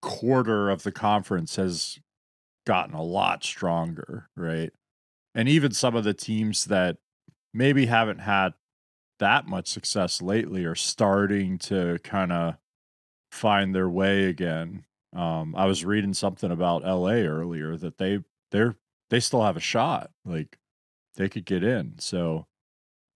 quarter 0.00 0.70
of 0.70 0.82
the 0.82 0.92
conference 0.92 1.56
has 1.56 1.98
gotten 2.66 2.94
a 2.94 3.02
lot 3.02 3.44
stronger, 3.44 4.28
right? 4.36 4.70
And 5.34 5.48
even 5.48 5.72
some 5.72 5.96
of 5.96 6.04
the 6.04 6.14
teams 6.14 6.66
that 6.66 6.96
maybe 7.52 7.86
haven't 7.86 8.20
had 8.20 8.54
that 9.18 9.46
much 9.46 9.68
success 9.68 10.22
lately 10.22 10.64
are 10.64 10.74
starting 10.74 11.58
to 11.58 11.98
kind 12.02 12.32
of 12.32 12.54
find 13.30 13.74
their 13.74 13.88
way 13.88 14.24
again. 14.24 14.84
Um, 15.14 15.54
I 15.56 15.66
was 15.66 15.84
reading 15.84 16.14
something 16.14 16.50
about 16.50 16.82
LA 16.82 17.22
earlier 17.22 17.76
that 17.76 17.98
they 17.98 18.20
they're 18.50 18.76
they 19.14 19.20
still 19.20 19.44
have 19.44 19.56
a 19.56 19.60
shot. 19.60 20.10
Like 20.24 20.58
they 21.14 21.28
could 21.28 21.44
get 21.44 21.62
in. 21.62 21.94
So 21.98 22.46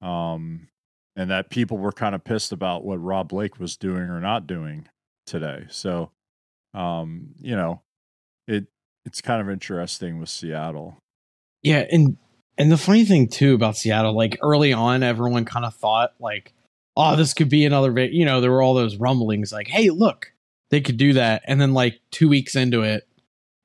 um 0.01 0.69
and 1.17 1.29
that 1.33 1.51
people 1.51 1.79
were 1.79 1.91
kind 1.91 2.15
of 2.15 2.23
pissed 2.23 2.53
about 2.53 2.85
what 2.85 3.03
Rob 3.03 3.31
Blake 3.31 3.59
was 3.59 3.77
doing 3.77 4.05
or 4.05 4.21
not 4.21 4.47
doing 4.47 4.89
today. 5.27 5.67
So 5.69 6.13
um, 6.75 7.35
you 7.41 7.57
know, 7.57 7.83
it 8.47 8.67
it's 9.05 9.21
kind 9.21 9.41
of 9.41 9.51
interesting 9.51 10.21
with 10.21 10.29
Seattle. 10.29 10.99
Yeah, 11.65 11.85
and 11.91 12.17
and 12.57 12.71
the 12.71 12.77
funny 12.77 13.05
thing 13.05 13.27
too 13.27 13.55
about 13.55 13.77
Seattle, 13.77 14.17
like 14.17 14.39
early 14.43 14.73
on, 14.73 15.03
everyone 15.03 15.45
kind 15.45 15.65
of 15.65 15.75
thought 15.75 16.15
like, 16.21 16.53
oh, 16.97 17.17
this 17.17 17.35
could 17.35 17.49
be 17.49 17.65
another. 17.65 17.99
You 17.99 18.25
know, 18.25 18.41
there 18.41 18.53
were 18.53 18.63
all 18.63 18.75
those 18.75 18.97
rumblings 18.97 19.51
like, 19.51 19.67
hey, 19.67 19.91
look, 19.91 20.33
they 20.71 20.81
could 20.81 20.99
do 20.99 21.15
that, 21.15 21.43
and 21.47 21.61
then 21.61 21.75
like 21.75 21.99
two 22.13 22.29
weeks 22.29 22.55
into 22.55 22.83
it, 22.83 23.09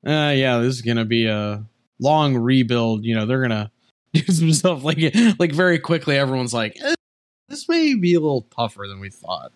uh, 0.04 0.32
yeah, 0.34 0.58
this 0.58 0.74
is 0.74 0.82
gonna 0.82 1.04
be 1.04 1.26
a 1.28 1.64
long 2.04 2.36
rebuild. 2.36 3.04
You 3.04 3.16
know, 3.16 3.26
they're 3.26 3.42
gonna 3.42 3.72
do 4.12 4.22
some 4.32 4.52
stuff 4.52 4.84
like 4.84 4.98
like 5.38 5.52
very 5.52 5.80
quickly. 5.80 6.16
Everyone's 6.16 6.54
like, 6.54 6.76
eh, 6.80 6.94
this 7.48 7.68
may 7.68 7.94
be 7.94 8.14
a 8.14 8.20
little 8.20 8.42
tougher 8.56 8.86
than 8.86 9.00
we 9.00 9.10
thought. 9.10 9.52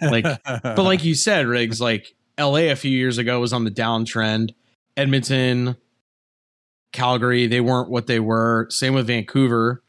Like, 0.00 0.24
but 0.44 0.78
like 0.78 1.04
you 1.04 1.14
said, 1.14 1.46
Riggs, 1.46 1.80
like 1.80 2.14
LA 2.38 2.70
a 2.70 2.74
few 2.74 2.90
years 2.90 3.18
ago 3.18 3.38
was 3.38 3.52
on 3.52 3.64
the 3.64 3.70
downtrend. 3.70 4.54
Edmonton, 4.96 5.76
Calgary, 6.92 7.46
they 7.46 7.60
weren't 7.60 7.90
what 7.90 8.06
they 8.06 8.20
were. 8.20 8.66
Same 8.70 8.94
with 8.94 9.06
Vancouver. 9.06 9.82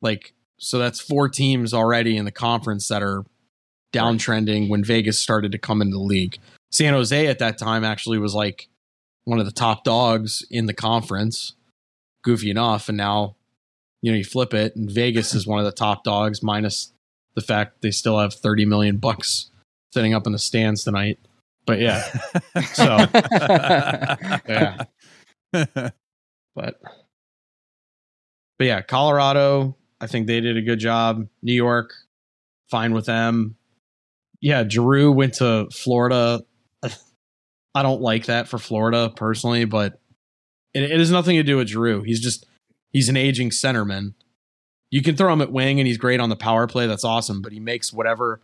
Like, 0.00 0.32
so 0.58 0.78
that's 0.78 1.00
four 1.00 1.28
teams 1.28 1.74
already 1.74 2.16
in 2.16 2.24
the 2.24 2.30
conference 2.30 2.88
that 2.88 3.02
are 3.02 3.24
downtrending 3.92 4.68
when 4.68 4.84
Vegas 4.84 5.18
started 5.18 5.52
to 5.52 5.58
come 5.58 5.82
into 5.82 5.96
the 5.96 6.02
league. 6.02 6.38
San 6.70 6.94
Jose 6.94 7.26
at 7.26 7.38
that 7.38 7.58
time 7.58 7.84
actually 7.84 8.18
was 8.18 8.34
like 8.34 8.68
one 9.26 9.38
of 9.38 9.44
the 9.44 9.52
top 9.52 9.84
dogs 9.84 10.46
in 10.50 10.66
the 10.66 10.72
conference, 10.72 11.54
goofy 12.22 12.48
enough. 12.48 12.88
And 12.88 12.96
now, 12.96 13.36
you 14.00 14.10
know, 14.10 14.16
you 14.16 14.24
flip 14.24 14.54
it 14.54 14.74
and 14.74 14.90
Vegas 14.90 15.34
is 15.34 15.46
one 15.46 15.58
of 15.58 15.66
the 15.66 15.72
top 15.72 16.04
dogs, 16.04 16.42
minus 16.42 16.92
the 17.34 17.42
fact 17.42 17.82
they 17.82 17.90
still 17.90 18.18
have 18.18 18.32
30 18.32 18.64
million 18.64 18.96
bucks 18.96 19.50
sitting 19.92 20.14
up 20.14 20.26
in 20.26 20.32
the 20.32 20.38
stands 20.38 20.84
tonight. 20.84 21.18
But 21.66 21.80
yeah, 21.80 22.02
so 22.72 22.84
yeah, 24.48 24.84
but 25.52 26.80
but 28.58 28.64
yeah, 28.64 28.80
Colorado. 28.82 29.76
I 30.00 30.06
think 30.06 30.26
they 30.26 30.40
did 30.40 30.56
a 30.56 30.62
good 30.62 30.78
job. 30.78 31.26
New 31.42 31.54
York, 31.54 31.92
fine 32.70 32.92
with 32.92 33.06
them. 33.06 33.56
Yeah, 34.40 34.62
Drew 34.62 35.10
went 35.10 35.34
to 35.34 35.68
Florida. 35.72 36.44
I 37.76 37.82
don't 37.82 38.00
like 38.00 38.24
that 38.24 38.48
for 38.48 38.56
Florida 38.56 39.12
personally, 39.14 39.66
but 39.66 40.00
it, 40.72 40.84
it 40.84 40.98
has 40.98 41.10
nothing 41.10 41.36
to 41.36 41.42
do 41.42 41.58
with 41.58 41.68
Giroux. 41.68 42.00
He's 42.00 42.20
just 42.20 42.46
he's 42.90 43.10
an 43.10 43.18
aging 43.18 43.50
centerman. 43.50 44.14
You 44.90 45.02
can 45.02 45.14
throw 45.14 45.30
him 45.30 45.42
at 45.42 45.52
wing 45.52 45.78
and 45.78 45.86
he's 45.86 45.98
great 45.98 46.18
on 46.18 46.30
the 46.30 46.36
power 46.36 46.66
play. 46.66 46.86
That's 46.86 47.04
awesome, 47.04 47.42
but 47.42 47.52
he 47.52 47.60
makes 47.60 47.92
whatever 47.92 48.40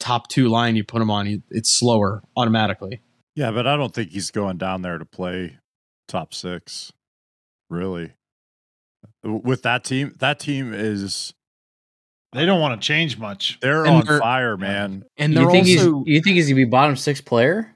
top 0.00 0.26
two 0.26 0.48
line 0.48 0.74
you 0.74 0.82
put 0.82 1.00
him 1.00 1.12
on, 1.12 1.44
it's 1.48 1.70
slower 1.70 2.24
automatically. 2.36 3.02
Yeah, 3.36 3.52
but 3.52 3.68
I 3.68 3.76
don't 3.76 3.94
think 3.94 4.10
he's 4.10 4.32
going 4.32 4.56
down 4.58 4.82
there 4.82 4.98
to 4.98 5.04
play 5.04 5.58
top 6.08 6.34
six. 6.34 6.92
Really, 7.70 8.14
with 9.22 9.62
that 9.62 9.84
team, 9.84 10.12
that 10.18 10.40
team 10.40 10.74
is. 10.74 11.34
They 12.32 12.44
don't 12.44 12.60
want 12.60 12.80
to 12.80 12.84
change 12.84 13.16
much. 13.16 13.60
They're 13.60 13.84
and 13.84 13.94
on 13.94 14.06
they're, 14.06 14.18
fire, 14.18 14.56
man. 14.56 15.04
And 15.16 15.34
you 15.34 15.48
think 15.52 15.68
also, 15.68 16.02
he's 16.04 16.14
you 16.16 16.20
think 16.20 16.34
he's 16.34 16.46
gonna 16.48 16.56
be 16.56 16.64
bottom 16.64 16.96
six 16.96 17.20
player? 17.20 17.75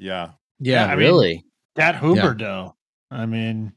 Yeah. 0.00 0.30
Yeah. 0.58 0.86
yeah 0.86 0.94
really. 0.94 1.34
Mean, 1.34 1.44
that 1.76 1.94
Huberdeau. 1.96 2.74
Yeah. 3.12 3.18
I 3.18 3.26
mean, 3.26 3.72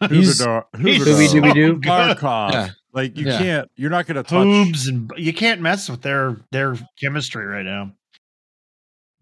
Huberdeau. 0.00 0.64
Huberdeau. 0.74 1.82
Barkov. 1.82 2.52
Yeah. 2.52 2.68
Oh, 2.94 2.98
like 3.00 3.16
you 3.16 3.24
yeah. 3.24 3.38
can't, 3.38 3.70
you're 3.74 3.88
not 3.88 4.06
going 4.06 4.16
to 4.16 4.22
touch 4.22 4.46
Hoobs 4.46 4.86
and 4.86 5.10
you 5.16 5.32
can't 5.32 5.62
mess 5.62 5.88
with 5.88 6.02
their 6.02 6.36
their 6.50 6.76
chemistry 7.00 7.46
right 7.46 7.64
now. 7.64 7.90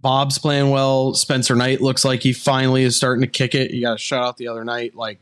Bob's 0.00 0.38
playing 0.38 0.70
well. 0.70 1.14
Spencer 1.14 1.54
Knight 1.54 1.80
looks 1.80 2.04
like 2.04 2.20
he 2.20 2.32
finally 2.32 2.82
is 2.82 2.96
starting 2.96 3.20
to 3.20 3.28
kick 3.28 3.54
it. 3.54 3.70
You 3.70 3.82
got 3.82 3.92
a 3.92 3.94
shutout 3.96 4.38
the 4.38 4.48
other 4.48 4.64
night. 4.64 4.96
Like 4.96 5.20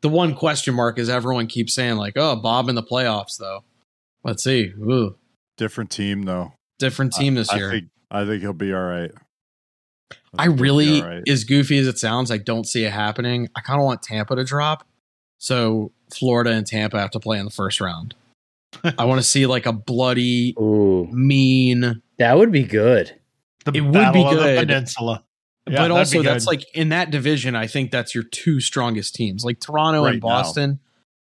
the 0.00 0.08
one 0.08 0.34
question 0.34 0.74
mark 0.74 0.98
is 0.98 1.10
everyone 1.10 1.46
keeps 1.46 1.74
saying 1.74 1.96
like, 1.96 2.14
"Oh, 2.16 2.36
Bob 2.36 2.70
in 2.70 2.74
the 2.74 2.82
playoffs 2.82 3.36
though." 3.38 3.64
Let's 4.24 4.44
see. 4.44 4.72
Ooh. 4.78 5.16
Different 5.58 5.90
team 5.90 6.22
though. 6.22 6.52
Different 6.78 7.12
team 7.12 7.34
this 7.34 7.52
year. 7.54 7.68
I 7.68 7.72
think, 7.72 7.88
I 8.10 8.24
think 8.24 8.40
he'll 8.40 8.52
be 8.52 8.72
all 8.72 8.80
right. 8.80 9.10
I, 10.36 10.44
I 10.44 10.46
really, 10.46 11.02
right. 11.02 11.28
as 11.28 11.44
goofy 11.44 11.78
as 11.78 11.86
it 11.86 11.98
sounds, 11.98 12.30
I 12.30 12.38
don't 12.38 12.64
see 12.64 12.84
it 12.84 12.92
happening. 12.92 13.48
I 13.56 13.60
kind 13.60 13.80
of 13.80 13.84
want 13.84 14.02
Tampa 14.02 14.36
to 14.36 14.44
drop. 14.44 14.86
So 15.38 15.92
Florida 16.12 16.50
and 16.50 16.66
Tampa 16.66 16.98
have 16.98 17.10
to 17.12 17.20
play 17.20 17.38
in 17.38 17.44
the 17.44 17.50
first 17.50 17.80
round. 17.80 18.14
I 18.98 19.04
want 19.04 19.20
to 19.20 19.26
see 19.26 19.46
like 19.46 19.66
a 19.66 19.72
bloody, 19.72 20.54
Ooh. 20.60 21.08
mean. 21.10 22.02
That 22.18 22.36
would 22.36 22.52
be 22.52 22.64
good. 22.64 23.18
The 23.64 23.72
it 23.74 23.80
would 23.80 24.12
be 24.12 24.22
good. 24.22 24.66
Peninsula. 24.66 25.24
Yeah, 25.68 25.82
but 25.82 25.90
also, 25.90 26.22
that's 26.22 26.46
like 26.46 26.64
in 26.74 26.90
that 26.90 27.10
division. 27.10 27.54
I 27.54 27.66
think 27.66 27.90
that's 27.90 28.14
your 28.14 28.24
two 28.24 28.60
strongest 28.60 29.14
teams, 29.14 29.44
like 29.44 29.60
Toronto 29.60 30.04
right 30.04 30.14
and 30.14 30.20
Boston. 30.20 30.70
Now. 30.70 30.78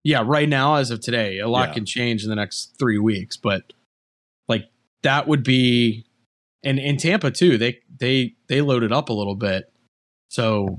Yeah, 0.05 0.23
right 0.27 0.49
now, 0.49 0.77
as 0.77 0.91
of 0.91 1.01
today, 1.01 1.39
a 1.39 1.47
lot 1.47 1.69
yeah. 1.69 1.75
can 1.75 1.87
change 1.87 2.25
in 2.25 2.31
the 2.31 2.35
next 2.35 2.75
three 2.77 2.99
weeks. 2.99 3.37
But 3.37 3.73
like 4.49 4.65
that 5.03 5.29
would 5.29 5.45
be, 5.45 6.07
and 6.65 6.79
in 6.81 6.97
Tampa 6.97 7.31
too. 7.31 7.57
They 7.57 7.79
they 7.99 8.35
they 8.53 8.61
loaded 8.61 8.93
up 8.93 9.09
a 9.09 9.15
little 9.15 9.35
bit. 9.35 9.65
So 10.29 10.79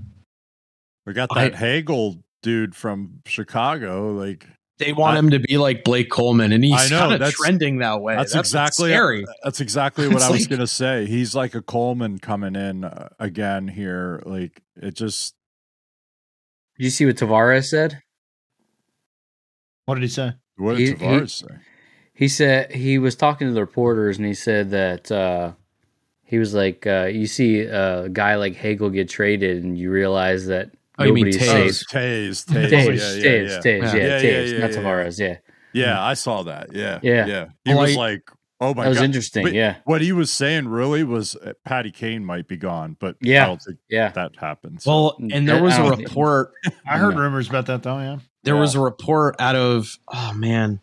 we 1.08 1.14
got 1.14 1.30
that 1.34 1.56
I, 1.56 1.58
Hagel 1.58 2.24
dude 2.44 2.76
from 2.76 3.22
Chicago. 3.26 4.12
Like 4.12 4.46
they 4.78 4.94
want 4.94 5.16
I, 5.16 5.20
him 5.20 5.32
to 5.32 5.40
be 5.40 5.58
like 5.58 5.84
Blake 5.84 6.12
Coleman, 6.12 6.52
and 6.52 6.64
he's 6.64 6.90
kind 6.90 7.20
of 7.22 7.34
trending 7.34 7.80
that 7.80 8.00
way. 8.00 8.16
That's, 8.16 8.32
that's 8.32 8.50
exactly 8.50 8.92
scary. 8.92 9.26
That's 9.44 9.60
exactly 9.60 10.08
what 10.10 10.22
I 10.22 10.30
was 10.30 10.42
like, 10.42 10.50
gonna 10.50 10.68
say. 10.68 11.08
He's 11.08 11.34
like 11.34 11.56
a 11.56 11.64
Coleman 11.64 12.20
coming 12.20 12.56
in 12.56 12.84
uh, 12.84 13.10
again 13.20 13.68
here. 13.68 14.22
Like 14.24 14.62
it 14.76 14.94
just. 14.94 15.34
Did 16.78 16.86
you 16.86 16.90
see 16.92 17.06
what 17.08 17.16
Tavares 17.16 17.66
said? 17.66 18.02
What 19.86 19.96
did 19.96 20.04
he 20.04 20.10
say? 20.10 20.34
What 20.58 20.78
did 20.78 20.88
he, 20.88 20.94
Tavares 20.94 21.22
he, 21.22 21.28
say? 21.28 21.56
He 22.14 22.28
said 22.28 22.72
he 22.72 23.00
was 23.00 23.16
talking 23.16 23.48
to 23.48 23.54
the 23.54 23.62
reporters, 23.62 24.18
and 24.18 24.28
he 24.28 24.36
said 24.36 24.70
that 24.72 25.12
uh, 25.12 25.54
he 26.24 26.38
was 26.38 26.54
like, 26.54 26.88
uh, 26.88 27.10
"You 27.12 27.28
see 27.28 27.62
a 27.62 28.10
guy 28.10 28.36
like 28.36 28.56
Hagel 28.56 28.90
get 28.90 29.10
traded, 29.10 29.64
and 29.64 29.78
you 29.78 29.92
realize 29.92 30.48
that." 30.48 30.72
Oh, 31.00 31.06
you 31.06 31.14
mean 31.14 31.26
Toews? 31.26 31.86
Toews, 31.90 32.46
Toews, 32.46 32.46
Toews, 32.46 33.24
Toews, 33.24 33.64
Toews, 33.64 33.94
yeah, 33.94 34.22
Toews, 34.22 34.60
not 34.60 34.70
Tavares, 34.70 35.20
yeah. 35.20 35.38
Yeah, 35.74 36.04
I 36.04 36.14
saw 36.14 36.44
that. 36.44 36.74
Yeah, 36.74 37.00
yeah, 37.02 37.26
yeah. 37.26 37.46
He 37.66 37.74
was 37.74 37.96
like, 37.96 38.30
"Oh 38.62 38.70
my 38.70 38.74
god," 38.74 38.86
that 38.86 38.90
was 38.90 39.02
interesting. 39.02 39.44
But 39.44 39.54
yeah, 39.54 39.78
what 39.86 40.02
he 40.02 40.12
was 40.12 40.32
saying 40.32 40.68
really 40.68 41.04
was 41.04 41.36
uh, 41.36 41.54
Patty 41.66 41.92
Kane 41.92 42.24
might 42.24 42.48
be 42.48 42.58
gone, 42.58 42.96
but 43.00 43.18
yeah, 43.22 43.44
I 43.44 43.48
don't 43.48 43.62
think 43.62 43.80
yeah. 43.90 44.10
that 44.12 44.36
happens. 44.38 44.86
Well, 44.86 45.18
and 45.20 45.48
there 45.48 45.62
was 45.62 45.78
a 45.78 45.84
report. 45.84 46.54
I 46.88 46.98
heard 46.98 47.16
rumors 47.16 47.50
about 47.50 47.66
that 47.66 47.84
though. 47.84 47.98
Yeah, 47.98 48.18
there 48.44 48.56
was 48.56 48.76
a 48.76 48.80
report 48.80 49.36
out 49.40 49.56
of 49.56 49.98
oh 50.08 50.34
man, 50.34 50.80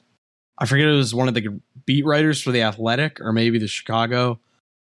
I 0.59 0.67
forget 0.67 0.89
it 0.89 0.93
was 0.93 1.15
one 1.15 1.29
of 1.29 1.35
the 1.35 1.61
beat 1.87 2.05
writers 2.05 2.43
for 2.43 2.51
the 2.51 2.63
Athletic 2.63 3.21
or 3.21 3.33
maybe 3.33 3.59
the 3.59 3.69
Chicago 3.69 4.41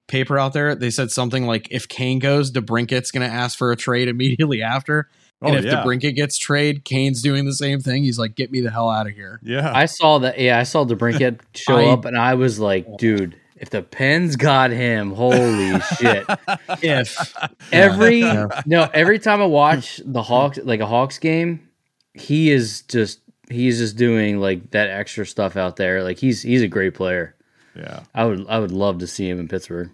paper 0.08 0.40
out 0.40 0.54
there, 0.54 0.76
they 0.76 0.90
said 0.90 1.12
something 1.12 1.46
like 1.46 1.68
if 1.72 1.88
Kane 1.88 2.20
goes, 2.20 2.52
DeBrincat's 2.52 3.12
going 3.12 3.28
to 3.28 3.34
ask 3.34 3.58
for 3.58 3.72
a 3.72 3.76
trade 3.76 4.08
immediately 4.08 4.62
after. 4.62 5.10
And 5.42 5.56
oh, 5.56 5.60
if 5.60 5.66
yeah. 5.66 5.84
DeBrincat 5.84 6.16
gets 6.16 6.38
trade, 6.38 6.84
Kane's 6.84 7.22
doing 7.22 7.46
the 7.46 7.54
same 7.54 7.80
thing. 7.80 8.04
He's 8.04 8.18
like, 8.18 8.36
"Get 8.36 8.52
me 8.52 8.62
the 8.62 8.72
hell 8.72 8.90
out 8.90 9.06
of 9.06 9.14
here." 9.14 9.40
Yeah, 9.44 9.72
I 9.74 9.86
saw 9.86 10.18
that. 10.20 10.40
Yeah, 10.40 10.58
I 10.58 10.64
saw 10.64 10.84
DeBrincat 10.84 11.42
show 11.56 11.78
I, 11.78 11.92
up, 11.92 12.06
and 12.06 12.18
I 12.18 12.34
was 12.34 12.60
like, 12.60 12.98
"Dude, 12.98 13.40
if 13.56 13.70
the 13.70 13.84
Pens 13.84 14.36
got 14.36 14.72
him, 14.72 15.12
holy 15.12 15.80
shit!" 15.98 16.26
If 16.82 17.36
every 17.72 18.22
yeah. 18.22 18.48
no, 18.66 18.90
every 18.92 19.20
time 19.20 19.42
I 19.42 19.46
watch 19.46 20.02
the 20.04 20.24
Hawks, 20.24 20.58
like 20.64 20.80
a 20.80 20.88
Hawks 20.88 21.20
game, 21.20 21.70
he 22.16 22.50
is 22.50 22.82
just 22.82 23.20
he's 23.48 23.78
just 23.78 23.96
doing 23.96 24.40
like 24.40 24.72
that 24.72 24.90
extra 24.90 25.24
stuff 25.26 25.56
out 25.56 25.76
there. 25.76 26.04
Like 26.04 26.18
he's 26.18 26.42
he's 26.42 26.64
a 26.64 26.68
great 26.68 26.96
player. 26.96 27.36
Yeah, 27.76 28.02
I 28.16 28.26
would 28.26 28.48
I 28.50 28.58
would 28.58 28.72
love 28.72 28.98
to 29.00 29.08
see 29.08 29.30
him 29.30 29.40
in 29.40 29.48
Pittsburgh. 29.48 29.92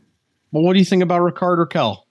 Well, 0.54 0.62
what 0.64 0.74
do 0.74 0.80
you 0.80 0.86
think 0.86 1.02
about 1.04 1.20
Rickard 1.22 1.58
Rakell? 1.60 2.04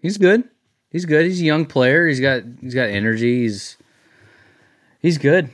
He's 0.00 0.18
good. 0.18 0.42
He's 0.90 1.04
good. 1.06 1.24
He's 1.24 1.40
a 1.40 1.44
young 1.44 1.64
player. 1.64 2.06
He's 2.08 2.20
got 2.20 2.42
he's 2.60 2.74
got 2.74 2.88
energy. 2.90 3.42
He's 3.42 3.76
he's 5.00 5.16
good. 5.18 5.48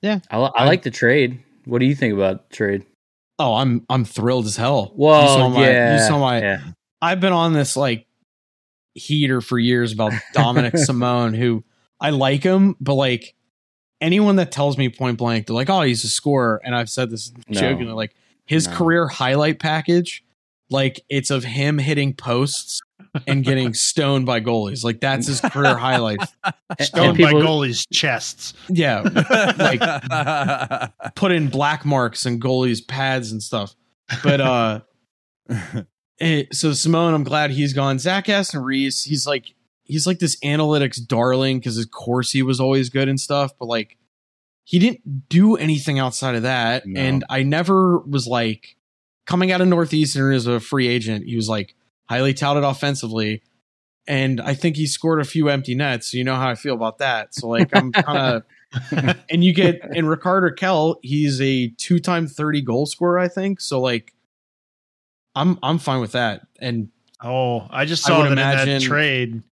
Yeah, 0.00 0.20
I, 0.30 0.38
I 0.38 0.64
like 0.64 0.82
the 0.82 0.90
trade. 0.90 1.42
What 1.64 1.80
do 1.80 1.86
you 1.86 1.94
think 1.96 2.14
about 2.14 2.48
trade? 2.50 2.86
Oh, 3.40 3.54
I'm 3.54 3.84
I'm 3.90 4.04
thrilled 4.04 4.46
as 4.46 4.56
hell. 4.56 4.92
Well, 4.94 5.22
you 5.22 5.28
saw 5.28 5.48
my, 5.48 5.68
yeah, 5.68 5.92
you 5.94 5.98
saw 5.98 6.18
my 6.20 6.40
yeah. 6.40 6.60
I've 7.02 7.20
been 7.20 7.32
on 7.32 7.52
this 7.52 7.76
like 7.76 8.06
heater 8.94 9.40
for 9.40 9.58
years 9.58 9.92
about 9.92 10.12
Dominic 10.32 10.78
Simone, 10.78 11.34
who 11.34 11.64
I 12.00 12.10
like 12.10 12.44
him, 12.44 12.76
but 12.80 12.94
like 12.94 13.34
anyone 14.00 14.36
that 14.36 14.52
tells 14.52 14.78
me 14.78 14.88
point 14.88 15.18
blank, 15.18 15.46
they're 15.46 15.54
like, 15.56 15.70
"Oh, 15.70 15.82
he's 15.82 16.04
a 16.04 16.08
scorer," 16.08 16.60
and 16.64 16.74
I've 16.74 16.88
said 16.90 17.10
this 17.10 17.32
No. 17.48 17.60
jokingly, 17.60 17.92
like 17.94 18.14
his 18.46 18.68
No. 18.68 18.74
career 18.76 19.08
highlight 19.08 19.58
package, 19.58 20.24
like 20.72 21.04
it's 21.08 21.30
of 21.30 21.44
him 21.44 21.78
hitting 21.78 22.14
posts 22.14 22.80
and 23.26 23.44
getting 23.44 23.74
stoned 23.74 24.26
by 24.26 24.40
goalies. 24.40 24.82
Like 24.84 25.00
that's 25.00 25.26
his 25.26 25.40
career 25.40 25.76
highlight. 25.76 26.20
Stoned 26.80 27.16
people- 27.16 27.40
by 27.40 27.46
goalies' 27.46 27.86
chests. 27.92 28.54
Yeah, 28.68 29.02
like 29.58 29.80
put 31.14 31.32
in 31.32 31.48
black 31.48 31.84
marks 31.84 32.26
and 32.26 32.40
goalies' 32.40 32.86
pads 32.86 33.30
and 33.32 33.42
stuff. 33.42 33.74
But 34.22 34.40
uh 34.40 34.80
eh, 36.20 36.44
so 36.52 36.72
Simon, 36.72 37.14
I'm 37.14 37.24
glad 37.24 37.50
he's 37.50 37.72
gone. 37.72 37.98
Zach 37.98 38.28
Aston 38.28 38.62
Reese, 38.62 39.04
he's 39.04 39.26
like 39.26 39.54
he's 39.84 40.06
like 40.06 40.18
this 40.18 40.38
analytics 40.40 41.04
darling 41.06 41.58
because 41.58 41.78
of 41.78 41.90
course 41.90 42.30
he 42.32 42.42
was 42.42 42.60
always 42.60 42.88
good 42.88 43.08
and 43.08 43.20
stuff, 43.20 43.52
but 43.58 43.66
like 43.66 43.96
he 44.64 44.78
didn't 44.78 45.28
do 45.28 45.56
anything 45.56 45.98
outside 45.98 46.34
of 46.34 46.42
that. 46.42 46.86
No. 46.86 47.00
And 47.00 47.24
I 47.28 47.42
never 47.42 47.98
was 47.98 48.26
like 48.26 48.76
coming 49.26 49.52
out 49.52 49.60
of 49.60 49.68
Northeastern 49.68 50.32
as 50.34 50.46
a 50.46 50.60
free 50.60 50.88
agent, 50.88 51.26
he 51.26 51.36
was 51.36 51.48
like 51.48 51.74
highly 52.08 52.34
touted 52.34 52.64
offensively. 52.64 53.42
And 54.08 54.40
I 54.40 54.54
think 54.54 54.76
he 54.76 54.86
scored 54.86 55.20
a 55.20 55.24
few 55.24 55.48
empty 55.48 55.74
nets. 55.76 56.10
So 56.10 56.16
you 56.18 56.24
know 56.24 56.34
how 56.34 56.48
I 56.48 56.54
feel 56.56 56.74
about 56.74 56.98
that. 56.98 57.34
So 57.34 57.48
like 57.48 57.70
I'm 57.74 57.92
kind 57.92 58.42
of 58.90 59.16
and 59.30 59.44
you 59.44 59.52
get 59.54 59.80
in 59.94 60.06
Rickard 60.06 60.56
Rakell, 60.56 60.96
he's 61.02 61.40
a 61.40 61.68
two-time 61.68 62.26
30 62.26 62.62
goal 62.62 62.86
scorer, 62.86 63.18
I 63.18 63.28
think. 63.28 63.60
So 63.60 63.80
like 63.80 64.12
I'm 65.34 65.58
I'm 65.62 65.78
fine 65.78 66.00
with 66.00 66.12
that. 66.12 66.42
And 66.60 66.88
Oh, 67.24 67.68
I 67.70 67.84
just 67.84 68.04
I 68.04 68.08
saw 68.08 68.18
would 68.18 68.24
that 68.24 68.32
in 68.32 68.38
imagine- 68.38 68.68
that 68.74 68.82
trade. 68.82 69.42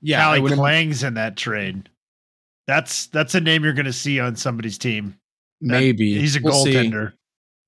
yeah, 0.00 0.30
I 0.30 0.38
Calle 0.38 0.56
Clang's 0.56 1.02
in 1.02 1.14
that 1.14 1.36
trade. 1.36 1.90
That's 2.66 3.06
that's 3.08 3.34
a 3.34 3.40
name 3.40 3.64
you're 3.64 3.74
going 3.74 3.84
to 3.86 3.92
see 3.92 4.18
on 4.20 4.36
somebody's 4.36 4.78
team. 4.78 5.18
That- 5.60 5.80
maybe 5.80 6.18
he's 6.18 6.36
a 6.36 6.40
We'll 6.42 6.64
see. 6.64 6.72
goaltender. 6.72 7.12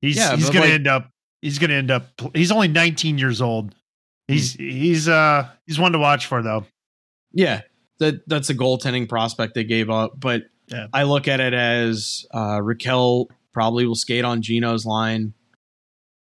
He's 0.01 0.17
Yeah, 0.17 0.35
he's 0.37 0.47
going 0.49 0.61
like- 0.61 0.69
to 0.69 0.75
end 0.75 0.87
up. 0.87 1.11
He's 1.43 1.59
going 1.59 1.71
to 1.71 1.77
end 1.77 1.91
up. 1.91 2.07
He's 2.35 2.53
only 2.53 2.69
19 2.69 3.19
years 3.19 3.41
old. 3.41 3.75
He's 4.29 4.53
he's 4.55 5.09
uh 5.09 5.49
he's 5.67 5.79
one 5.81 5.91
to 5.93 5.99
watch 5.99 6.27
for 6.27 6.41
though. 6.43 6.65
Yeah, 7.33 7.63
that 7.99 8.29
that's 8.29 8.49
a 8.51 8.55
goaltending 8.55 9.09
prospect 9.09 9.55
they 9.55 9.65
gave 9.65 9.91
up, 9.91 10.21
but 10.21 10.45
Yeah. 10.69 10.87
I 10.93 11.03
look 11.03 11.27
at 11.27 11.41
it 11.41 11.53
as 11.53 12.27
uh, 12.31 12.59
Rakell 12.59 13.27
probably 13.53 13.87
will 13.87 13.97
skate 13.97 14.25
on 14.25 14.41
Gino's 14.43 14.87
line, 14.87 15.35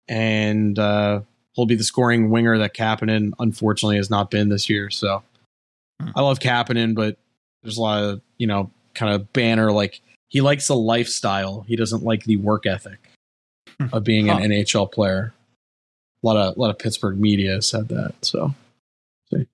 and 0.09 0.79
uh, 0.79 1.21
he'll 1.53 1.67
be 1.67 1.75
the 1.75 1.85
scoring 1.85 2.31
winger 2.31 2.57
that 2.59 2.75
Kapanen 2.75 3.33
unfortunately 3.39 3.97
has 3.97 4.09
not 4.11 4.31
been 4.31 4.49
this 4.49 4.69
year. 4.71 4.91
So 4.91 5.23
Hmm. 6.01 6.11
I 6.17 6.23
love 6.23 6.39
Kapanen, 6.39 6.95
but 6.95 7.19
there's 7.63 7.77
a 7.77 7.83
lot 7.83 8.03
of 8.03 8.23
you 8.39 8.47
know 8.47 8.71
kind 8.95 9.15
of 9.15 9.31
banner 9.35 9.71
like 9.73 10.01
he 10.29 10.41
likes 10.41 10.69
the 10.69 10.77
lifestyle. 10.77 11.67
He 11.69 11.77
doesn't 11.77 12.03
like 12.03 12.25
the 12.25 12.37
work 12.37 12.65
ethic 12.65 13.10
of 13.93 14.05
being 14.05 14.27
Huh. 14.29 14.39
an 14.39 14.51
NHL 14.51 14.91
player. 14.91 15.33
A 16.23 16.27
lot 16.27 16.37
of 16.37 16.57
a 16.57 16.61
lot 16.61 16.71
of 16.71 16.79
Pittsburgh 16.79 17.19
media 17.19 17.63
said 17.63 17.89
that. 17.89 18.15
So, 18.23 18.55
see. 19.33 19.47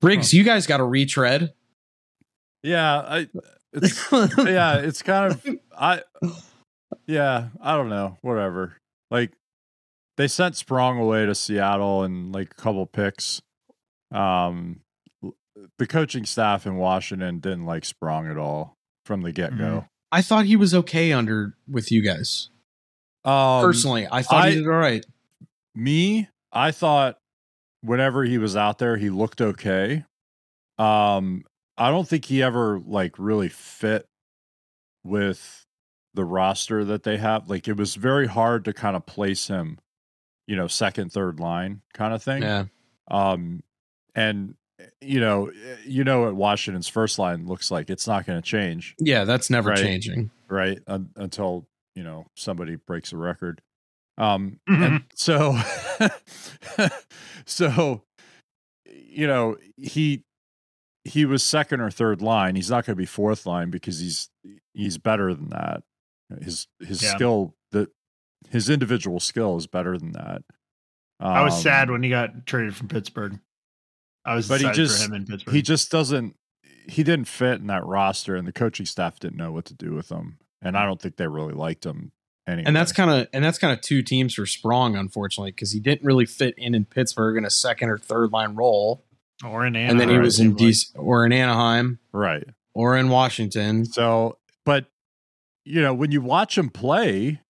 Briggs, 0.00 0.32
you 0.32 0.44
guys 0.44 0.66
got 0.66 0.80
a 0.80 0.84
retread. 0.84 1.52
yeah, 2.62 2.98
I, 3.00 3.28
it's 3.72 4.12
yeah, 4.38 4.76
it's 4.78 5.02
kind 5.02 5.32
of 5.32 5.46
I 5.76 6.02
yeah, 7.06 7.48
I 7.60 7.76
don't 7.76 7.88
know, 7.88 8.16
whatever. 8.22 8.76
Like 9.10 9.32
they 10.16 10.28
sent 10.28 10.54
Sprong 10.56 10.98
away 11.00 11.26
to 11.26 11.34
Seattle 11.34 12.04
and 12.04 12.32
like 12.32 12.52
a 12.52 12.54
couple 12.62 12.86
picks. 12.86 13.42
Um 14.12 14.80
the 15.78 15.86
coaching 15.86 16.24
staff 16.26 16.66
in 16.66 16.76
Washington 16.76 17.40
didn't 17.40 17.66
like 17.66 17.84
Sprong 17.84 18.28
at 18.30 18.36
all 18.36 18.76
from 19.06 19.22
the 19.22 19.32
get-go. 19.32 19.86
I 20.12 20.22
thought 20.22 20.44
he 20.44 20.54
was 20.56 20.74
okay 20.74 21.12
under 21.12 21.54
with 21.68 21.90
you 21.90 22.02
guys. 22.02 22.50
Um 23.24 23.62
Personally, 23.64 24.06
I 24.10 24.22
thought 24.22 24.44
I- 24.44 24.50
he 24.50 24.56
did 24.56 24.66
all 24.66 24.72
right. 24.74 25.04
me, 25.74 26.28
I 26.52 26.70
thought 26.70 27.18
whenever 27.82 28.24
he 28.24 28.38
was 28.38 28.56
out 28.56 28.78
there, 28.78 28.96
he 28.96 29.10
looked 29.10 29.40
okay. 29.40 30.04
Um, 30.78 31.44
I 31.78 31.90
don't 31.90 32.06
think 32.08 32.24
he 32.26 32.42
ever 32.42 32.78
like 32.84 33.18
really 33.18 33.48
fit 33.48 34.06
with 35.04 35.64
the 36.14 36.24
roster 36.24 36.84
that 36.84 37.02
they 37.02 37.16
have. 37.16 37.48
Like 37.48 37.68
it 37.68 37.76
was 37.76 37.94
very 37.94 38.26
hard 38.26 38.64
to 38.66 38.72
kind 38.72 38.96
of 38.96 39.04
place 39.06 39.48
him, 39.48 39.78
you 40.46 40.56
know, 40.56 40.66
second, 40.68 41.12
third 41.12 41.40
line 41.40 41.82
kind 41.92 42.14
of 42.14 42.22
thing. 42.22 42.42
Yeah, 42.42 42.64
Um, 43.08 43.62
and 44.14 44.54
you 45.00 45.20
know, 45.20 45.50
you 45.84 46.04
know 46.04 46.22
what 46.22 46.34
Washington's 46.36 46.88
first 46.88 47.18
line 47.18 47.46
looks 47.46 47.70
like. 47.70 47.90
It's 47.90 48.06
not 48.06 48.26
going 48.26 48.40
to 48.40 48.46
change 48.48 48.94
yeah, 48.98 49.24
that's 49.24 49.50
never 49.50 49.70
Right. 49.70 49.78
changing. 49.78 50.30
right 50.48 50.78
Un- 50.86 51.10
until 51.16 51.66
you 51.94 52.02
know 52.02 52.26
somebody 52.36 52.76
breaks 52.76 53.12
a 53.12 53.16
record 53.16 53.60
um 54.18 54.58
and 54.66 55.04
so 55.14 55.56
so 57.46 58.02
you 58.86 59.26
know 59.26 59.56
he 59.76 60.22
he 61.04 61.24
was 61.24 61.42
second 61.44 61.80
or 61.80 61.90
third 61.90 62.22
line 62.22 62.56
he's 62.56 62.70
not 62.70 62.84
going 62.86 62.94
to 62.94 63.00
be 63.00 63.06
fourth 63.06 63.46
line 63.46 63.70
because 63.70 63.98
he's 64.00 64.28
he's 64.72 64.98
better 64.98 65.34
than 65.34 65.50
that 65.50 65.82
his 66.42 66.66
his 66.80 67.02
Yeah. 67.02 67.14
skill 67.14 67.54
the 67.72 67.90
his 68.50 68.68
individual 68.70 69.20
skill 69.20 69.56
is 69.56 69.66
better 69.66 69.98
than 69.98 70.12
that 70.12 70.42
I 71.20 71.42
was 71.42 71.54
Um, 71.54 71.60
sad 71.60 71.90
when 71.90 72.02
he 72.02 72.10
got 72.10 72.44
traded 72.44 72.74
from 72.76 72.88
Pittsburgh. 72.88 73.38
I 74.24 74.34
was 74.34 74.48
But 74.48 74.60
he 74.60 74.70
just- 74.72 74.98
for 74.98 75.04
him 75.08 75.14
in 75.14 75.26
Pittsburgh. 75.26 75.54
he 75.54 75.62
just 75.62 75.90
doesn't 75.90 76.36
he 76.86 77.02
didn't 77.02 77.28
fit 77.28 77.60
in 77.60 77.66
that 77.68 77.84
roster 77.86 78.36
and 78.36 78.46
the 78.46 78.52
coaching 78.52 78.84
staff 78.84 79.18
didn't 79.18 79.36
know 79.38 79.52
what 79.52 79.64
to 79.66 79.74
do 79.74 79.92
with 79.94 80.10
him 80.10 80.38
and 80.62 80.76
i 80.76 80.84
don't 80.84 81.00
think 81.00 81.16
they 81.16 81.26
really 81.28 81.54
liked 81.54 81.84
him 81.84 82.12
anyway 82.46 82.64
And 82.66 82.76
that's 82.76 82.92
kind 82.92 83.10
of 83.10 83.28
and 83.32 83.44
that's 83.44 83.58
kind 83.58 83.72
of 83.72 83.80
two 83.80 84.02
teams 84.02 84.34
for 84.34 84.46
Sprong, 84.46 84.96
unfortunately, 84.96 85.50
because 85.52 85.72
he 85.72 85.80
didn't 85.80 86.04
really 86.06 86.26
fit 86.26 86.54
in 86.58 86.74
in 86.74 86.84
Pittsburgh 86.84 87.36
in 87.38 87.44
a 87.44 87.50
second 87.50 87.88
or 87.90 87.98
third 87.98 88.32
line 88.32 88.54
role, 88.54 89.04
or 89.44 89.64
in 89.66 89.74
Anaheim, 89.76 89.90
and 89.92 90.00
then 90.00 90.08
he 90.10 90.18
was 90.18 90.38
in 90.38 90.48
seemed 90.56 90.60
like. 90.60 90.70
DC 90.70 90.86
or 90.96 91.24
in 91.26 91.32
Anaheim 91.32 91.98
right 92.12 92.44
or 92.74 92.96
in 92.96 93.08
Washington. 93.08 93.84
So, 93.86 94.36
but 94.66 94.86
you 95.64 95.80
know, 95.80 95.94
when 95.94 96.10
you 96.12 96.20
watch 96.20 96.58
him 96.58 96.68
play, 96.68 97.40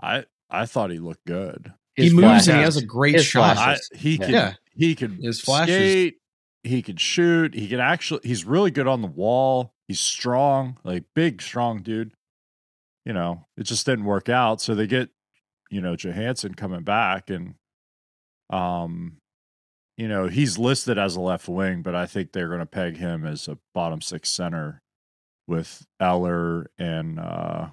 I 0.00 0.24
I 0.48 0.66
thought 0.66 0.90
he 0.90 0.98
looked 0.98 1.26
good. 1.26 1.72
He 1.96 2.10
moves 2.10 2.22
flashes. 2.22 2.48
and 2.48 2.56
he 2.58 2.62
has 2.64 2.76
a 2.76 2.84
great 2.86 3.16
His 3.16 3.26
shot. 3.26 3.56
I, 3.58 3.76
he 3.94 4.12
Yeah. 4.12 4.18
could 4.24 4.30
Yeah. 4.30 4.52
he 4.74 4.94
could 4.94 5.18
His 5.20 5.40
flashes. 5.40 5.74
skate, 5.74 6.19
he 6.62 6.82
could 6.82 7.00
shoot, 7.00 7.54
he 7.54 7.68
could 7.68 7.80
actually 7.80 8.20
he's 8.22 8.44
really 8.44 8.70
good 8.70 8.86
on 8.86 9.02
the 9.02 9.08
wall. 9.08 9.72
He's 9.88 10.00
strong, 10.00 10.78
like 10.84 11.04
big 11.14 11.42
strong 11.42 11.82
dude. 11.82 12.12
You 13.04 13.12
know, 13.12 13.46
it 13.56 13.64
just 13.64 13.86
didn't 13.86 14.04
work 14.04 14.28
out. 14.28 14.60
So 14.60 14.74
they 14.74 14.86
get, 14.86 15.10
you 15.70 15.80
know, 15.80 15.96
Johansson 15.96 16.54
coming 16.54 16.82
back 16.82 17.30
and 17.30 17.54
um 18.50 19.16
you 20.00 20.08
know, 20.08 20.28
he's 20.28 20.56
listed 20.56 20.96
as 20.96 21.14
a 21.14 21.20
left 21.20 21.46
wing, 21.46 21.82
but 21.82 21.94
I 21.94 22.06
think 22.06 22.32
they're 22.32 22.48
going 22.48 22.60
to 22.60 22.66
peg 22.66 22.96
him 22.96 23.26
as 23.26 23.48
a 23.48 23.58
bottom 23.74 24.00
six 24.00 24.30
center 24.30 24.80
with 25.46 25.84
Eller 26.00 26.70
and 26.78 27.20
uh, 27.20 27.66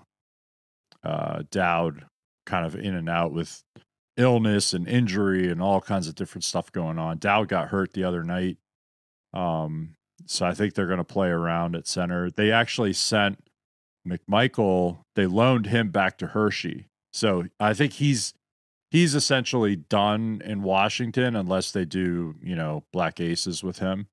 uh, 1.06 1.44
Dowd 1.50 2.06
kind 2.46 2.66
of 2.66 2.76
in 2.76 2.96
and 2.96 3.08
out 3.08 3.32
with 3.32 3.64
illness 4.18 4.74
and 4.74 4.90
injury 4.90 5.50
and 5.50 5.62
all 5.62 5.80
kinds 5.80 6.10
of 6.10 6.16
different 6.16 6.44
stuff 6.44 6.70
going 6.70 7.00
on. 7.00 7.18
Dowd 7.18 7.48
got 7.48 7.70
hurt 7.70 7.94
the 7.94 8.04
other 8.04 8.24
night. 8.26 8.58
Um, 9.38 9.96
so 10.26 10.46
I 10.46 10.54
think 10.54 10.74
they're 10.74 10.88
going 10.88 10.98
to 10.98 11.04
play 11.04 11.30
around 11.30 11.76
at 11.76 11.88
center. 11.88 12.32
They 12.32 12.52
actually 12.52 12.94
sent 12.94 13.40
McMichael, 14.08 15.00
they 15.16 15.26
loaned 15.26 15.68
him 15.68 15.90
back 15.90 16.18
to 16.18 16.28
Hershey. 16.28 16.88
So 17.12 17.46
I 17.60 17.74
think 17.74 17.94
he's 17.94 18.34
he's 18.90 19.16
essentially 19.16 19.76
done 19.76 20.42
in 20.46 20.64
Washington 20.64 21.36
unless 21.36 21.72
they 21.72 21.86
do, 21.86 22.36
you 22.42 22.56
know, 22.56 22.84
black 22.94 23.20
aces 23.20 23.64
with 23.64 23.80
him 23.80 24.08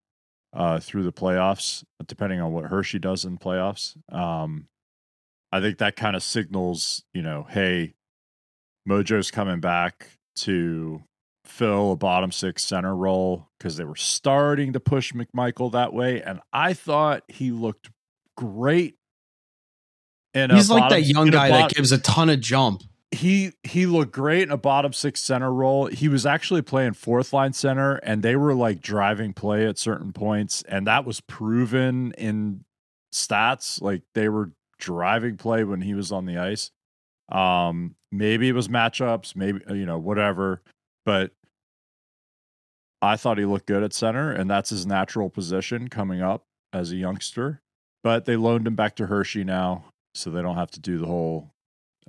uh, 0.52 0.80
through 0.80 1.04
the 1.04 1.12
playoffs, 1.12 1.84
depending 2.06 2.40
on 2.40 2.52
what 2.52 2.66
Hershey 2.66 2.98
does 2.98 3.24
in 3.24 3.38
playoffs. 3.38 3.96
Um, 4.12 4.66
I 5.52 5.60
think 5.60 5.78
that 5.78 5.96
kind 5.96 6.16
of 6.16 6.22
signals, 6.22 7.04
you 7.12 7.22
know, 7.22 7.46
hey, 7.48 7.94
Mojo's 8.88 9.30
coming 9.30 9.60
back 9.60 10.08
to 10.36 11.02
fill 11.44 11.92
a 11.92 11.96
bottom 11.96 12.32
six 12.32 12.64
center 12.64 12.94
role 12.96 13.48
because 13.58 13.76
they 13.76 13.84
were 13.84 13.96
starting 13.96 14.72
to 14.72 14.80
push 14.80 15.12
McMichael 15.12 15.72
that 15.72 15.92
way, 15.92 16.22
and 16.22 16.40
I 16.52 16.72
thought 16.74 17.22
he 17.28 17.50
looked 17.50 17.90
great. 18.36 18.96
in 20.34 20.50
a 20.50 20.56
He's 20.56 20.70
like 20.70 20.82
bottom- 20.84 21.00
that 21.00 21.06
young 21.06 21.30
guy 21.30 21.50
bot- 21.50 21.70
that 21.70 21.76
gives 21.76 21.92
a 21.92 21.98
ton 21.98 22.28
of 22.30 22.40
jump. 22.40 22.82
he 23.12 23.52
he 23.62 23.86
looked 23.86 24.10
great 24.12 24.42
in 24.42 24.50
a 24.50 24.56
bottom 24.56 24.92
six 24.92 25.20
center 25.20 25.52
role. 25.52 25.86
He 25.86 26.08
was 26.08 26.26
actually 26.26 26.62
playing 26.62 26.94
fourth 26.94 27.32
line 27.32 27.52
center, 27.52 27.96
and 27.96 28.22
they 28.22 28.34
were 28.36 28.54
like 28.54 28.80
driving 28.80 29.32
play 29.32 29.66
at 29.66 29.78
certain 29.78 30.12
points, 30.12 30.62
and 30.68 30.86
that 30.88 31.04
was 31.04 31.20
proven 31.20 32.12
in 32.18 32.64
stats. 33.12 33.80
Like 33.80 34.02
they 34.14 34.28
were 34.28 34.50
driving 34.78 35.36
play 35.36 35.62
when 35.62 35.80
he 35.82 35.94
was 35.94 36.10
on 36.10 36.26
the 36.26 36.38
ice. 36.38 36.72
Um, 37.30 37.94
maybe 38.10 38.48
it 38.48 38.52
was 38.54 38.66
matchups, 38.68 39.36
maybe 39.36 39.60
you 39.68 39.86
know 39.86 39.98
whatever, 39.98 40.62
but 41.04 41.32
I 43.02 43.16
thought 43.16 43.38
he 43.38 43.44
looked 43.44 43.66
good 43.66 43.82
at 43.82 43.92
center, 43.92 44.32
and 44.32 44.48
that's 44.48 44.70
his 44.70 44.86
natural 44.86 45.28
position 45.28 45.88
coming 45.88 46.22
up 46.22 46.44
as 46.72 46.90
a 46.90 46.96
youngster. 46.96 47.60
But 48.02 48.24
they 48.24 48.36
loaned 48.36 48.66
him 48.66 48.74
back 48.74 48.96
to 48.96 49.06
Hershey 49.06 49.44
now, 49.44 49.84
so 50.14 50.30
they 50.30 50.42
don't 50.42 50.56
have 50.56 50.70
to 50.72 50.80
do 50.80 50.98
the 50.98 51.06
whole 51.06 51.50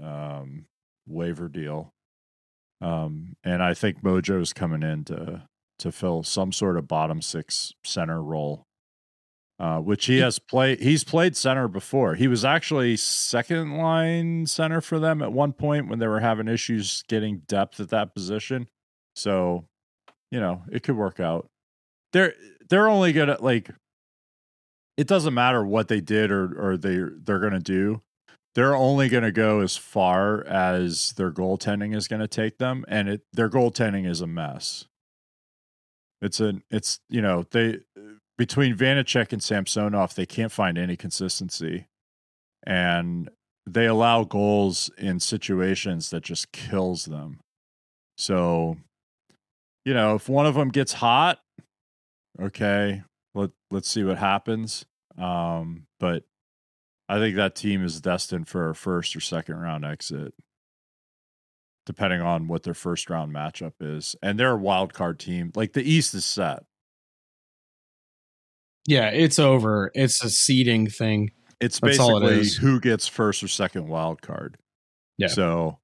um, 0.01 0.65
waiver 1.07 1.47
deal. 1.47 1.93
Um, 2.81 3.35
and 3.43 3.63
I 3.63 3.73
think 3.73 4.03
Mojo's 4.03 4.53
coming 4.53 4.83
in 4.83 5.03
to 5.05 5.43
to 5.79 5.91
fill 5.91 6.23
some 6.23 6.53
sort 6.53 6.77
of 6.77 6.87
bottom 6.87 7.21
six 7.21 7.73
center 7.83 8.21
role, 8.21 8.65
uh, 9.59 9.79
which 9.79 10.05
he 10.05 10.19
has 10.19 10.39
played. 10.39 10.79
He's 10.79 11.03
played 11.03 11.35
center 11.35 11.67
before. 11.67 12.15
He 12.15 12.27
was 12.27 12.45
actually 12.45 12.95
second 12.97 13.77
line 13.77 14.45
center 14.45 14.81
for 14.81 14.99
them 14.99 15.21
at 15.21 15.33
one 15.33 15.53
point 15.53 15.87
when 15.89 15.99
they 15.99 16.07
were 16.07 16.21
having 16.21 16.47
issues 16.47 17.03
getting 17.07 17.39
depth 17.47 17.79
at 17.79 17.89
that 17.89 18.13
position. 18.13 18.67
So, 19.15 19.65
you 20.31 20.39
know, 20.39 20.63
it 20.71 20.83
could 20.83 20.95
work 20.97 21.19
out. 21.19 21.47
They're 22.13 22.33
they're 22.69 22.89
only 22.89 23.13
gonna 23.13 23.37
like. 23.39 23.69
It 24.97 25.07
doesn't 25.07 25.33
matter 25.33 25.65
what 25.65 25.87
they 25.87 26.01
did 26.01 26.31
or 26.31 26.71
or 26.71 26.77
they 26.77 26.97
they're 26.97 27.39
gonna 27.39 27.59
do 27.59 28.01
they're 28.55 28.75
only 28.75 29.09
to 29.23 29.31
go 29.31 29.59
as 29.59 29.75
far 29.75 30.43
as 30.47 31.11
their 31.13 31.29
goaltending 31.29 31.95
is 31.95 32.07
to 32.21 32.27
take 32.27 32.57
them 32.57 32.83
and 32.87 33.07
it 33.07 33.21
their 33.33 33.49
goaltending 33.49 34.09
is 34.09 34.21
a 34.21 34.27
mess 34.27 34.85
it's 36.21 36.39
an 36.39 36.63
it's 36.71 36.99
you 37.09 37.21
know 37.21 37.45
they 37.51 37.79
between 38.37 38.75
Vanecek 38.75 39.31
and 39.31 39.43
Samsonov 39.43 40.15
they 40.15 40.25
can't 40.25 40.51
find 40.51 40.77
any 40.77 40.95
consistency 40.95 41.87
and 42.65 43.29
they 43.67 43.85
allow 43.85 44.23
goals 44.23 44.89
in 44.97 45.19
situations 45.19 46.09
that 46.09 46.23
just 46.23 46.51
kills 46.51 47.05
them 47.05 47.39
so 48.17 48.77
you 49.85 49.93
know 49.93 50.15
if 50.15 50.27
one 50.27 50.45
of 50.45 50.55
them 50.55 50.69
gets 50.69 50.93
hot 50.93 51.39
okay 52.41 53.01
let 53.33 53.51
let's 53.71 53.89
see 53.89 54.03
what 54.03 54.17
happens 54.17 54.85
um 55.17 55.85
but 55.99 56.23
I 57.07 57.19
think 57.19 57.35
that 57.35 57.55
team 57.55 57.83
is 57.83 58.01
destined 58.01 58.47
for 58.47 58.69
a 58.69 58.75
first 58.75 59.15
or 59.15 59.19
second 59.19 59.57
round 59.57 59.85
exit, 59.85 60.33
depending 61.85 62.21
on 62.21 62.47
what 62.47 62.63
their 62.63 62.73
first 62.73 63.09
round 63.09 63.33
matchup 63.33 63.73
is. 63.79 64.15
And 64.23 64.39
they're 64.39 64.53
a 64.53 64.57
wild 64.57 64.93
card 64.93 65.19
team. 65.19 65.51
Like 65.55 65.73
the 65.73 65.83
East 65.83 66.15
is 66.15 66.25
set. 66.25 66.63
Yeah, 68.87 69.09
it's 69.09 69.39
over. 69.39 69.91
It's 69.93 70.23
a 70.23 70.29
seeding 70.29 70.89
thing. 70.89 71.31
It's 71.59 71.79
That's 71.79 71.99
all 71.99 72.17
it 72.17 72.27
basically 72.27 72.67
who 72.67 72.79
gets 72.79 73.07
first 73.07 73.43
or 73.43 73.47
second 73.47 73.87
wild 73.87 74.21
card. 74.21 74.57
Yeah. 75.17 75.27
So, 75.27 75.79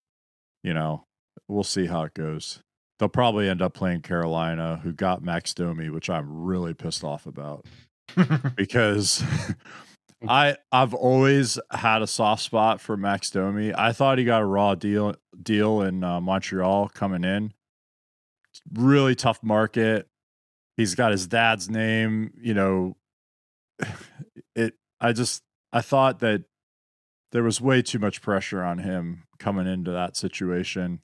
you 0.64 0.74
know, 0.74 1.06
we'll 1.48 1.64
see 1.64 1.86
how 1.86 2.04
it 2.04 2.14
goes. 2.14 2.62
They'll 3.02 3.10
probably 3.10 3.50
end 3.50 3.64
up 3.64 3.74
playing 3.74 4.02
Carolina, 4.02 4.80
who 4.84 4.94
got 4.94 5.24
Max 5.24 5.56
Domi, 5.56 5.90
which 5.90 6.08
I'm 6.08 6.44
really 6.44 6.76
pissed 6.76 7.04
off 7.04 7.26
about 7.26 7.66
because 8.56 9.24
I 10.28 10.58
I've 10.72 10.94
always 10.94 11.58
had 11.72 12.04
a 12.04 12.08
soft 12.08 12.44
spot 12.44 12.80
for 12.80 12.96
Max 12.96 13.32
Domi. 13.32 13.74
I 13.76 13.92
thought 13.92 14.20
he 14.20 14.24
got 14.24 14.44
a 14.44 14.46
raw 14.46 14.76
deal 14.76 15.16
deal 15.42 15.82
in 15.82 16.04
uh, 16.04 16.22
Montreal 16.22 16.90
coming 16.90 17.24
in. 17.24 17.54
Really 18.72 19.16
tough 19.16 19.42
market. 19.42 20.08
He's 20.78 20.94
got 20.94 21.12
his 21.12 21.26
dad's 21.26 21.72
name. 21.72 22.34
You 22.40 22.54
know, 22.54 22.98
it. 24.56 24.76
I 25.00 25.14
just 25.14 25.42
I 25.74 25.82
thought 25.82 26.20
that 26.20 26.44
there 27.32 27.42
was 27.42 27.60
way 27.60 27.82
too 27.82 27.98
much 27.98 28.22
pressure 28.22 28.62
on 28.62 28.78
him 28.78 29.24
coming 29.40 29.66
into 29.66 29.90
that 29.90 30.16
situation, 30.16 31.02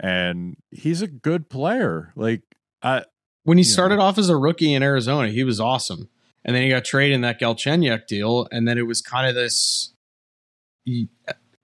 and 0.00 0.56
he's 0.70 1.02
a 1.02 1.06
good 1.06 1.48
player. 1.48 2.12
Like 2.16 2.42
I 2.82 3.04
When 3.44 3.58
he 3.58 3.64
started 3.64 3.98
off 3.98 4.18
as 4.18 4.28
a 4.28 4.36
rookie 4.36 4.74
in 4.74 4.82
Arizona, 4.82 5.28
he 5.28 5.44
was 5.44 5.60
awesome. 5.60 6.08
And 6.44 6.54
then 6.54 6.62
he 6.62 6.68
got 6.68 6.84
traded 6.84 7.14
in 7.16 7.20
that 7.22 7.40
Galchenyuk 7.40 8.06
deal. 8.06 8.46
And 8.52 8.68
then 8.68 8.78
it 8.78 8.86
was 8.86 9.02
kind 9.02 9.26
of 9.28 9.34
this. 9.34 9.92
he- 10.84 11.08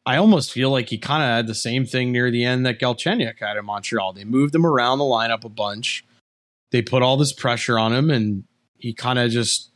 I 0.05 0.17
almost 0.17 0.51
feel 0.51 0.71
like 0.71 0.89
he 0.89 0.99
kind 0.99 1.23
of 1.23 1.29
had 1.29 1.47
the 1.47 1.55
same 1.55 1.87
thing 1.87 2.11
near 2.11 2.29
the 2.33 2.45
end 2.45 2.67
that 2.67 2.81
Galchenyuk 2.81 3.39
had 3.39 3.57
in 3.57 3.65
Montreal. 3.65 4.13
They 4.13 4.25
moved 4.25 4.53
him 4.53 4.67
around 4.67 4.99
the 4.99 5.05
lineup 5.05 5.45
a 5.45 5.49
bunch. 5.49 6.05
They 6.73 6.83
put 6.83 7.03
all 7.03 7.17
this 7.17 7.33
pressure 7.33 7.79
on 7.79 7.93
him, 7.93 8.11
and 8.11 8.43
he 8.79 8.93
kind 8.95 9.21
of 9.21 9.31
just 9.31 9.71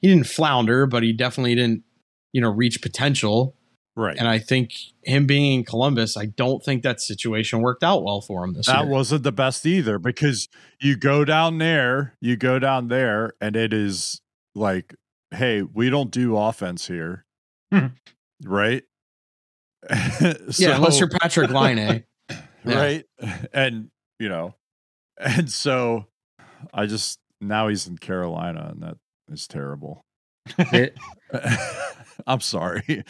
he 0.00 0.06
didn't 0.06 0.28
flounder, 0.28 0.86
but 0.86 1.02
he 1.02 1.12
definitely 1.12 1.56
didn't, 1.56 1.82
you 2.32 2.40
know, 2.40 2.50
reach 2.50 2.82
potential. 2.82 3.56
Right. 3.96 4.16
And 4.18 4.26
I 4.26 4.38
think 4.40 4.72
him 5.04 5.24
being 5.26 5.60
in 5.60 5.64
Columbus, 5.64 6.16
I 6.16 6.26
don't 6.26 6.64
think 6.64 6.82
that 6.82 7.00
situation 7.00 7.60
worked 7.60 7.84
out 7.84 8.02
well 8.02 8.20
for 8.20 8.42
him 8.42 8.54
this 8.54 8.66
that 8.66 8.82
year. 8.84 8.90
wasn't 8.92 9.22
the 9.22 9.30
best 9.32 9.64
either 9.66 10.00
because 10.00 10.48
you 10.80 10.96
go 10.96 11.24
down 11.24 11.58
there, 11.58 12.16
you 12.20 12.36
go 12.36 12.58
down 12.58 12.88
there, 12.88 13.34
and 13.40 13.54
it 13.54 13.72
is 13.72 14.20
like, 14.54 14.94
hey, 15.30 15.62
we 15.62 15.90
don't 15.90 16.10
do 16.10 16.36
offense 16.36 16.88
here, 16.88 17.24
Hmm. 17.72 17.86
right? 18.44 18.82
yeah, 19.90 20.76
unless 20.76 20.98
you're 20.98 21.08
Patrik 21.08 21.50
Laine. 21.52 22.04
yeah. 22.30 22.40
right, 22.64 23.04
and 23.52 23.90
you 24.18 24.28
know, 24.28 24.54
and 25.18 25.50
so 25.50 26.06
I 26.72 26.86
just 26.86 27.18
now 27.40 27.68
he's 27.68 27.86
in 27.86 27.98
Carolina, 27.98 28.70
and 28.72 28.82
that 28.82 28.96
is 29.30 29.46
terrible. 29.46 30.03
It- 30.58 30.96
I'm 32.26 32.40
sorry. 32.40 32.82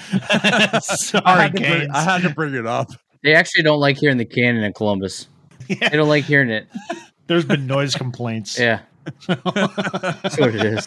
Sorry, 0.81 1.23
I 1.25 1.43
had, 1.43 1.53
to 1.57 1.61
bring, 1.61 1.91
I 1.91 2.03
had 2.03 2.23
to 2.23 2.31
bring 2.31 2.55
it 2.55 2.67
up. 2.67 2.91
they 3.23 3.35
actually 3.35 3.63
don't 3.63 3.79
like 3.79 3.97
hearing 3.99 4.17
the 4.17 4.25
cannon 4.25 4.65
in 4.65 4.73
Columbus. 4.73 5.29
Yeah. 5.69 5.89
They 5.91 5.97
don't 5.97 6.09
like 6.09 6.25
hearing 6.25 6.51
it. 6.51 6.67
There's 7.27 7.45
been 7.45 7.67
noise 7.67 7.95
complaints. 7.95 8.59
Yeah, 8.59 8.81
that's 9.27 10.39
what 10.39 10.55
it 10.55 10.65
is. 10.65 10.87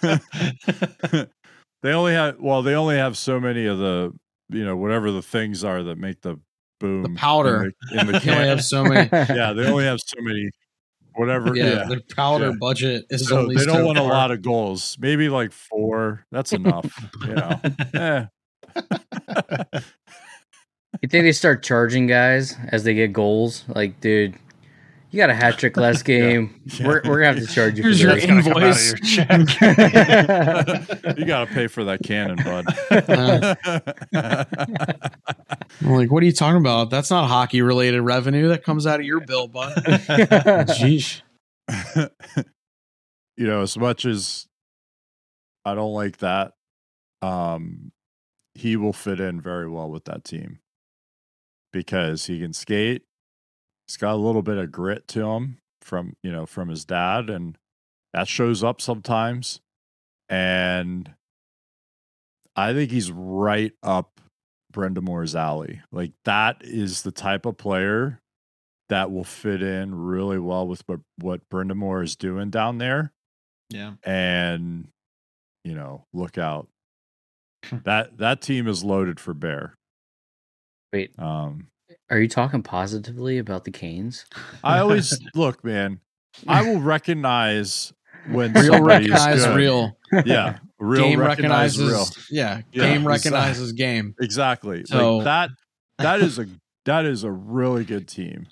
they 1.83 1.91
only 1.93 2.13
have 2.13 2.39
well, 2.39 2.61
they 2.63 2.73
only 2.75 2.95
have 2.97 3.17
so 3.17 3.39
many 3.39 3.65
of 3.65 3.77
the 3.77 4.11
you 4.49 4.65
know 4.65 4.75
whatever 4.77 5.11
the 5.11 5.21
things 5.21 5.63
are 5.63 5.83
that 5.83 5.97
make 5.97 6.21
the 6.21 6.39
boom 6.79 7.03
The 7.03 7.09
powder. 7.15 7.63
in 7.65 7.73
the, 7.91 7.99
in 8.01 8.07
the 8.07 8.19
They 8.19 8.31
only 8.35 8.47
have 8.47 8.63
so 8.63 8.83
many. 8.83 9.09
yeah, 9.11 9.53
they 9.53 9.65
only 9.67 9.85
have 9.85 9.99
so 9.99 10.17
many. 10.21 10.49
Whatever. 11.17 11.55
Yeah, 11.55 11.65
Yeah. 11.65 11.85
their 11.89 12.01
powder 12.15 12.47
Yeah. 12.49 12.55
budget 12.59 13.05
is 13.09 13.27
So 13.27 13.39
only 13.39 13.55
they 13.55 13.65
don't 13.65 13.77
so 13.77 13.85
want 13.85 13.97
a 13.97 14.03
lot 14.03 14.31
of 14.31 14.41
goals. 14.41 14.95
Maybe 14.99 15.27
like 15.29 15.51
four. 15.51 16.25
That's 16.31 16.53
enough. 16.53 16.85
you 17.27 17.33
know. 17.35 17.59
Eh. 19.73 19.79
You 21.01 21.09
think 21.09 21.25
they 21.25 21.31
start 21.31 21.63
charging 21.63 22.07
guys 22.07 22.55
as 22.69 22.83
they 22.83 22.93
get 22.93 23.13
goals? 23.13 23.65
Like, 23.67 23.99
dude, 24.01 24.35
you 25.11 25.17
got 25.17 25.29
a 25.29 25.33
hat 25.35 25.57
trick 25.57 25.77
last 25.77 26.03
game. 26.05 26.59
Yeah. 26.65 26.87
We're 26.87 27.01
we're 27.05 27.21
gonna 27.21 27.39
have 27.39 27.47
to 27.47 27.53
charge 27.53 27.77
you 27.77 27.83
Here's 27.83 28.01
for 28.01 28.07
your 28.07 28.15
That's 28.15 28.27
this. 28.27 28.29
gonna 28.29 28.43
come 28.43 28.63
out 28.63 28.63
of 28.63 28.77
invoice. 28.77 29.17
your 29.17 29.25
check. 31.05 31.17
you 31.17 31.25
got 31.25 31.47
to 31.47 31.53
pay 31.53 31.67
for 31.67 31.85
that 31.85 32.01
cannon, 32.03 32.37
bud. 32.43 32.65
I'm 35.81 35.91
like, 35.91 36.11
what 36.11 36.23
are 36.23 36.25
you 36.25 36.31
talking 36.31 36.59
about? 36.59 36.89
That's 36.89 37.09
not 37.09 37.27
hockey 37.27 37.61
related 37.61 38.01
revenue. 38.01 38.47
That 38.49 38.63
comes 38.63 38.85
out 38.87 38.99
of 38.99 39.05
your 39.05 39.19
bill, 39.21 39.47
bud. 39.47 39.75
Jeez. 39.77 41.21
you 43.37 43.47
know, 43.47 43.61
as 43.61 43.77
much 43.77 44.05
as 44.05 44.47
I 45.65 45.75
don't 45.75 45.93
like 45.93 46.17
that, 46.17 46.53
um, 47.21 47.91
he 48.55 48.75
will 48.75 48.93
fit 48.93 49.19
in 49.19 49.41
very 49.41 49.69
well 49.69 49.89
with 49.89 50.05
that 50.05 50.23
team 50.23 50.59
because 51.71 52.25
he 52.25 52.39
can 52.39 52.53
skate. 52.53 53.03
He's 53.87 53.97
got 53.97 54.13
a 54.13 54.17
little 54.17 54.41
bit 54.41 54.57
of 54.57 54.71
grit 54.71 55.07
to 55.09 55.25
him 55.31 55.59
from 55.81 56.15
you 56.23 56.31
know 56.31 56.45
from 56.45 56.69
his 56.69 56.85
dad, 56.85 57.29
and 57.29 57.57
that 58.13 58.27
shows 58.27 58.63
up 58.63 58.81
sometimes. 58.81 59.61
And 60.29 61.13
I 62.55 62.73
think 62.73 62.91
he's 62.91 63.11
right 63.11 63.71
up 63.81 64.19
Brind'Amour's 64.73 65.35
alley. 65.35 65.81
Like 65.91 66.11
that 66.25 66.57
is 66.61 67.03
the 67.03 67.11
type 67.11 67.45
of 67.45 67.57
player 67.57 68.21
that 68.89 69.11
will 69.11 69.23
fit 69.23 69.61
in 69.61 69.93
really 69.95 70.39
well 70.39 70.67
with 70.67 70.83
what, 70.87 70.99
what 71.17 71.49
Brenda 71.49 71.75
Moore 71.75 72.03
is 72.03 72.15
doing 72.15 72.49
down 72.49 72.77
there. 72.77 73.11
Yeah. 73.69 73.93
And, 74.03 74.87
you 75.63 75.75
know, 75.75 76.05
look 76.13 76.37
out. 76.37 76.67
that 77.83 78.17
that 78.17 78.41
team 78.41 78.67
is 78.67 78.83
loaded 78.83 79.19
for 79.19 79.33
bear. 79.33 79.75
Wait, 80.93 81.11
Um 81.19 81.67
are 82.09 82.19
you 82.19 82.27
talking 82.27 82.63
positively 82.63 83.37
about 83.37 83.63
the 83.65 83.71
Canes? 83.71 84.25
I 84.63 84.79
always 84.79 85.19
look, 85.35 85.63
man, 85.63 85.99
I 86.47 86.61
will 86.63 86.79
recognize 86.81 87.93
when 88.29 88.53
Real 88.53 88.73
somebody 88.73 89.05
is 89.05 89.11
recognize 89.11 89.45
good. 89.45 89.55
real. 89.57 89.97
Yeah. 90.25 90.59
Real 90.79 91.01
game 91.03 91.19
recognize 91.19 91.77
recognizes. 91.79 92.27
real. 92.29 92.37
Yeah, 92.37 92.61
Yeah, 92.71 92.83
game 92.83 92.91
exactly. 93.07 93.07
recognizes 93.07 93.71
game. 93.73 94.15
Exactly. 94.21 94.83
So- 94.85 95.17
like 95.17 95.25
that 95.25 95.49
that 95.97 96.19
is 96.21 96.37
a 96.39 96.45
that 96.85 97.05
is 97.05 97.23
a 97.23 97.31
really 97.31 97.83
good 97.83 98.07
team. 98.07 98.47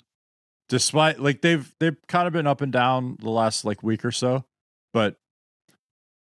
Despite 0.68 1.20
like 1.20 1.42
they've 1.42 1.72
they've 1.78 1.96
kind 2.08 2.26
of 2.26 2.32
been 2.32 2.46
up 2.48 2.60
and 2.60 2.72
down 2.72 3.16
the 3.20 3.30
last 3.30 3.64
like 3.64 3.82
week 3.84 4.04
or 4.04 4.10
so, 4.10 4.44
but 4.92 5.16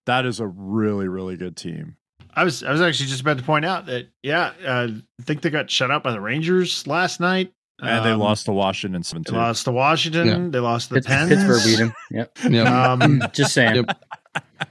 that 0.06 0.26
is 0.26 0.40
a 0.40 0.46
really 0.48 1.08
really 1.08 1.36
good 1.36 1.58
team. 1.58 1.98
I 2.36 2.44
was 2.44 2.64
I 2.64 2.72
was 2.72 2.82
actually 2.82 3.08
just 3.08 3.22
about 3.22 3.38
to 3.38 3.44
point 3.44 3.66
out 3.66 3.86
that 3.88 4.08
yeah, 4.24 4.52
uh, 4.66 4.88
I 5.20 5.24
think 5.24 5.42
they 5.42 5.50
got 5.50 5.70
shut 5.70 5.92
out 5.92 6.04
by 6.04 6.12
the 6.12 6.22
Rangers 6.22 6.86
last 6.88 7.20
night. 7.20 7.52
And 7.82 8.06
they 8.06 8.12
Um, 8.12 8.20
lost 8.20 8.46
to 8.46 8.54
Washington 8.54 9.04
seven 9.04 9.24
They 9.26 9.32
two. 9.32 9.36
lost 9.38 9.66
to 9.66 9.72
Washington. 9.72 10.28
Yeah. 10.28 10.48
They 10.50 10.60
lost 10.60 10.88
to 10.90 10.94
the 10.96 11.02
Pitts- 11.02 11.08
Pens. 11.08 11.30
Pittsburgh 11.30 11.62
beat 11.66 11.80
him. 11.80 11.94
Yep. 12.12 12.38
Yeah. 12.50 12.92
Um, 12.94 13.22
Just 13.34 13.54
saying. 13.54 13.76
Yep. 13.76 13.98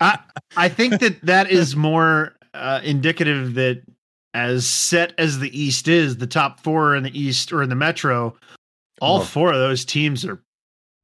I, 0.01 0.19
I 0.57 0.69
think 0.71 1.01
that 1.01 1.21
that 1.23 1.51
is 1.51 1.77
more 1.77 2.35
uh, 2.55 2.81
indicative 2.83 3.55
that 3.55 3.83
as 4.33 4.67
set 4.67 5.13
as 5.19 5.39
the 5.39 5.59
East 5.59 5.87
is, 5.87 6.17
the 6.17 6.27
top 6.27 6.61
four 6.61 6.97
in 6.97 7.03
the 7.03 7.19
East 7.19 7.53
or 7.53 7.63
in 7.63 7.69
the 7.69 7.75
Metro, 7.75 8.35
all 9.03 9.21
Oh. 9.21 9.25
four 9.25 9.53
of 9.53 9.59
those 9.59 9.85
teams 9.85 10.25
are 10.25 10.41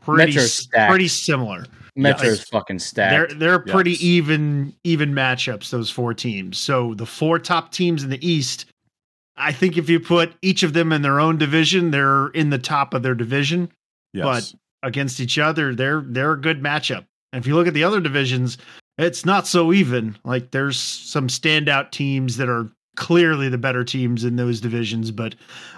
pretty 0.02 0.32
Metro's 0.32 0.44
s- 0.46 0.52
stacked. 0.52 0.88
pretty 0.90 1.08
similar. 1.08 1.66
Metro's 2.00 2.38
Yes. 2.38 2.48
fucking 2.48 2.80
They're 2.94 3.26
they're 3.28 3.58
pretty 3.58 3.92
Yes. 3.92 4.02
even 4.02 4.74
even 4.84 5.12
matchups. 5.12 5.70
Those 5.70 5.90
four 5.90 6.14
teams. 6.14 6.58
So 6.58 6.94
the 6.94 7.06
four 7.06 7.38
top 7.38 7.72
teams 7.72 8.02
in 8.02 8.10
the 8.10 8.26
East, 8.26 8.66
I 9.36 9.52
think 9.52 9.76
if 9.76 9.88
you 9.88 10.00
put 10.00 10.32
each 10.42 10.62
of 10.62 10.72
them 10.72 10.92
in 10.92 11.02
their 11.02 11.20
own 11.20 11.38
division, 11.38 11.90
they're 11.90 12.28
in 12.28 12.50
the 12.50 12.58
top 12.58 12.94
of 12.94 13.02
their 13.02 13.14
division 13.14 13.70
Yes. 14.12 14.24
But 14.82 14.88
against 14.88 15.20
each 15.20 15.38
other. 15.38 15.74
They're 15.74 16.02
they're 16.06 16.32
a 16.32 16.40
good 16.40 16.62
matchup. 16.62 17.04
And 17.32 17.40
if 17.42 17.46
you 17.46 17.54
look 17.54 17.68
at 17.68 17.74
the 17.74 17.84
other 17.84 18.00
divisions, 18.00 18.58
it's 18.98 19.24
not 19.24 19.46
so 19.46 19.72
even. 19.72 20.16
Like 20.24 20.50
there's 20.50 20.78
some 20.78 21.28
standout 21.28 21.90
teams 21.92 22.36
that 22.38 22.48
are 22.48 22.68
clearly 22.96 23.48
the 23.48 23.58
better 23.58 23.84
teams 23.84 24.24
in 24.24 24.36
those 24.36 24.60
divisions, 24.60 25.10
but 25.10 25.34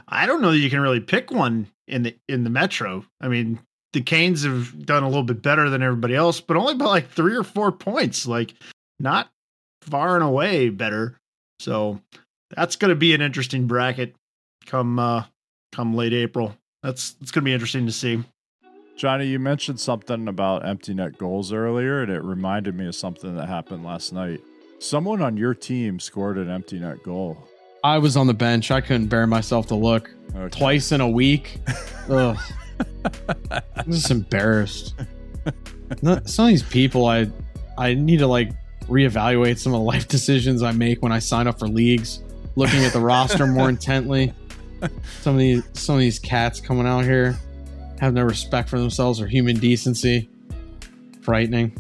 I 0.09 0.25
don't 0.25 0.41
know 0.41 0.51
that 0.53 0.59
you 0.59 0.71
can 0.71 0.81
really 0.81 1.01
pick 1.01 1.31
one 1.31 1.67
in 1.89 2.05
the 2.05 2.17
in 2.29 2.45
the 2.45 2.51
Metro. 2.51 3.05
I 3.21 3.29
mean, 3.29 3.59
the 3.93 4.01
Canes 4.03 4.43
have 4.45 4.87
done 4.87 5.03
a 5.03 5.09
little 5.09 5.23
bit 5.23 5.43
better 5.43 5.69
than 5.71 5.83
everybody 5.83 6.15
else, 6.15 6.41
but 6.41 6.57
only 6.57 6.75
by 6.75 6.87
like 6.87 7.11
three 7.11 7.37
or 7.37 7.45
four 7.45 7.71
points. 7.73 8.27
Like 8.27 8.55
not 8.99 9.31
far 9.83 10.15
and 10.15 10.25
away 10.25 10.69
better. 10.71 11.19
So 11.61 12.01
that's 12.51 12.77
going 12.77 12.91
to 12.91 12.95
be 12.97 13.15
an 13.15 13.21
interesting 13.21 13.67
bracket 13.67 14.15
come 14.67 14.99
uh 14.99 15.25
come 15.73 15.95
late 15.95 16.13
April. 16.13 16.57
That's 16.83 17.17
it's 17.21 17.31
going 17.31 17.43
to 17.43 17.49
be 17.49 17.53
interesting 17.55 17.87
to 17.87 17.93
see. 17.93 18.23
Johnny, 18.97 19.27
you 19.27 19.39
mentioned 19.39 19.81
something 19.81 20.29
about 20.29 20.67
empty 20.67 20.93
net 20.95 21.17
goals 21.19 21.53
earlier, 21.53 22.03
and 22.03 22.13
it 22.13 22.23
reminded 22.23 22.77
me 22.77 22.87
of 22.87 22.95
something 22.95 23.35
that 23.37 23.49
happened 23.49 23.85
last 23.85 24.13
night. 24.13 24.41
Someone 24.79 25.23
on 25.23 25.37
your 25.37 25.55
team 25.55 25.99
scored 25.99 26.37
an 26.39 26.51
empty 26.51 26.79
net 26.79 27.03
goal. 27.03 27.39
I 27.85 27.99
was 27.99 28.17
on 28.17 28.27
the 28.27 28.35
bench. 28.35 28.71
I 28.71 28.81
couldn't 28.81 29.07
bear 29.07 29.27
myself 29.27 29.67
to 29.69 29.75
look 29.75 30.11
Okay. 30.37 30.57
twice 30.57 30.93
in 30.93 31.01
a 31.01 31.09
week. 31.09 31.59
Ugh. 32.11 32.37
I'm 33.77 33.91
just 33.93 34.11
embarrassed. 34.11 34.95
No- 36.03 36.21
Some 36.25 36.47
of 36.47 36.49
these 36.51 36.63
people, 36.63 37.07
I 37.07 37.31
I 37.79 37.95
need 37.95 38.19
to 38.19 38.27
like 38.27 38.53
reevaluate 38.89 39.59
some 39.59 39.73
of 39.75 39.81
the 39.81 39.85
life 39.85 40.09
decisions 40.09 40.63
I 40.63 40.73
make 40.73 41.03
when 41.03 41.13
I 41.13 41.19
sign 41.19 41.47
up 41.47 41.59
for 41.59 41.69
leagues. 41.69 42.23
Looking 42.57 42.85
at 42.85 42.93
the 42.93 43.01
roster 43.01 43.47
more 43.47 43.69
intently. 43.69 44.33
Some 45.21 45.35
of 45.35 45.39
these 45.39 45.63
some 45.75 45.95
of 45.95 46.01
these 46.01 46.19
cats 46.19 46.61
coming 46.61 46.87
out 46.87 47.05
here 47.05 47.37
have 48.01 48.13
no 48.15 48.23
respect 48.25 48.69
for 48.69 48.79
themselves 48.79 49.21
or 49.21 49.27
human 49.27 49.57
decency. 49.59 50.29
Frightening. 51.23 51.77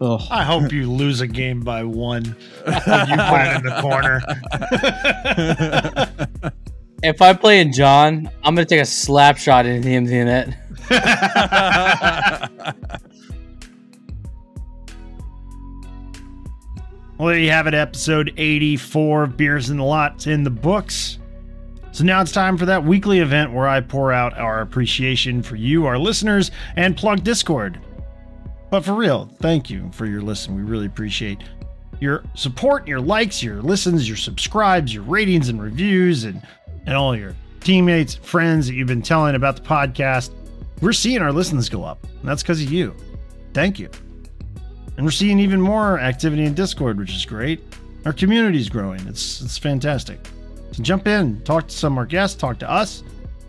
Ugh. 0.00 0.20
I 0.30 0.44
hope 0.44 0.72
you 0.72 0.90
lose 0.90 1.20
a 1.22 1.26
game 1.26 1.60
by 1.60 1.82
one 1.82 2.36
when 2.64 3.08
you 3.08 3.16
put 3.16 3.40
it 3.40 3.56
in 3.56 3.62
the 3.62 3.78
corner. 3.80 4.20
If 7.02 7.20
I 7.22 7.32
play 7.34 7.60
in 7.60 7.72
Jon, 7.72 8.30
I'm 8.42 8.54
gonna 8.54 8.64
take 8.64 8.80
a 8.80 8.86
slap 8.86 9.36
shot 9.36 9.66
into 9.66 9.86
the 9.86 9.94
empty 9.94 10.24
net. 10.24 10.56
Well, 17.18 17.28
there 17.28 17.38
you 17.38 17.50
have 17.50 17.66
it, 17.66 17.72
episode 17.72 18.34
84 18.36 19.22
of 19.22 19.36
Beers 19.38 19.70
in 19.70 19.78
the 19.78 19.84
Lot 19.84 20.26
in 20.26 20.44
the 20.44 20.50
books. 20.50 21.18
So 21.90 22.04
now 22.04 22.20
it's 22.20 22.30
time 22.30 22.58
for 22.58 22.66
that 22.66 22.84
weekly 22.84 23.20
event 23.20 23.54
where 23.54 23.66
I 23.66 23.80
pour 23.80 24.12
out 24.12 24.36
our 24.36 24.60
appreciation 24.60 25.42
for 25.42 25.56
you, 25.56 25.86
our 25.86 25.98
listeners, 25.98 26.50
and 26.76 26.94
plug 26.94 27.24
Discord. 27.24 27.80
But 28.70 28.84
for 28.84 28.92
real, 28.92 29.30
thank 29.40 29.70
you 29.70 29.90
for 29.92 30.04
your 30.04 30.20
listen. 30.20 30.54
We 30.54 30.60
really 30.60 30.84
appreciate 30.84 31.38
your 32.00 32.22
support, 32.34 32.86
your 32.86 33.00
likes, 33.00 33.42
your 33.42 33.62
listens, 33.62 34.06
your 34.06 34.18
subscribes, 34.18 34.92
your 34.92 35.04
ratings 35.04 35.48
and 35.48 35.62
reviews, 35.62 36.24
and, 36.24 36.42
and 36.86 36.96
all 36.96 37.16
your 37.16 37.34
teammates, 37.60 38.14
friends 38.14 38.66
that 38.68 38.74
you've 38.74 38.88
been 38.88 39.02
telling 39.02 39.34
about 39.34 39.56
the 39.56 39.62
podcast. 39.62 40.30
We're 40.80 40.92
seeing 40.92 41.20
our 41.20 41.32
listens 41.32 41.68
go 41.68 41.84
up, 41.84 42.04
and 42.04 42.28
that's 42.28 42.42
because 42.42 42.62
of 42.62 42.70
you. 42.72 42.94
Thank 43.54 43.78
you. 43.78 43.90
And 44.96 45.04
we're 45.04 45.10
seeing 45.10 45.38
even 45.38 45.60
more 45.60 45.98
activity 45.98 46.44
in 46.44 46.54
Discord, 46.54 46.98
which 46.98 47.14
is 47.14 47.24
great. 47.24 47.60
Our 48.04 48.12
community's 48.12 48.68
growing. 48.68 49.00
It's 49.08 49.42
it's 49.42 49.58
fantastic. 49.58 50.20
So 50.72 50.82
jump 50.82 51.06
in, 51.06 51.40
talk 51.42 51.68
to 51.68 51.74
some 51.74 51.94
of 51.94 51.98
our 51.98 52.06
guests, 52.06 52.36
talk 52.36 52.58
to 52.60 52.70
us, 52.70 53.02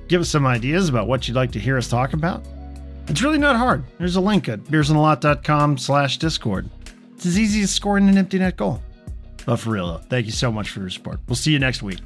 give 0.08 0.22
us 0.22 0.30
some 0.30 0.46
ideas 0.46 0.90
about 0.90 1.08
what 1.08 1.28
you'd 1.28 1.36
like 1.36 1.52
to 1.52 1.60
hear 1.60 1.78
us 1.78 1.88
talk 1.88 2.14
about. 2.14 2.44
It's 3.08 3.22
really 3.22 3.38
not 3.38 3.56
hard. 3.56 3.84
There's 3.98 4.16
a 4.16 4.22
link 4.22 4.50
at 4.50 4.60
beersinthelot.com 4.66 5.78
slash 5.78 6.18
discord. 6.18 6.70
It's 7.16 7.26
as 7.26 7.40
easy 7.40 7.62
as 7.62 7.72
scoring 7.72 8.10
an 8.10 8.18
empty 8.18 8.40
net 8.40 8.58
goal. 8.58 8.82
But 9.46 9.58
for 9.58 9.70
real 9.72 9.88
though, 9.88 10.04
thank 10.10 10.26
you 10.26 10.32
so 10.34 10.52
much 10.52 10.70
for 10.70 10.82
your 10.82 10.90
support. 10.90 11.20
We'll 11.28 11.36
see 11.36 11.52
you 11.52 11.60
next 11.60 11.82
week. 11.82 12.00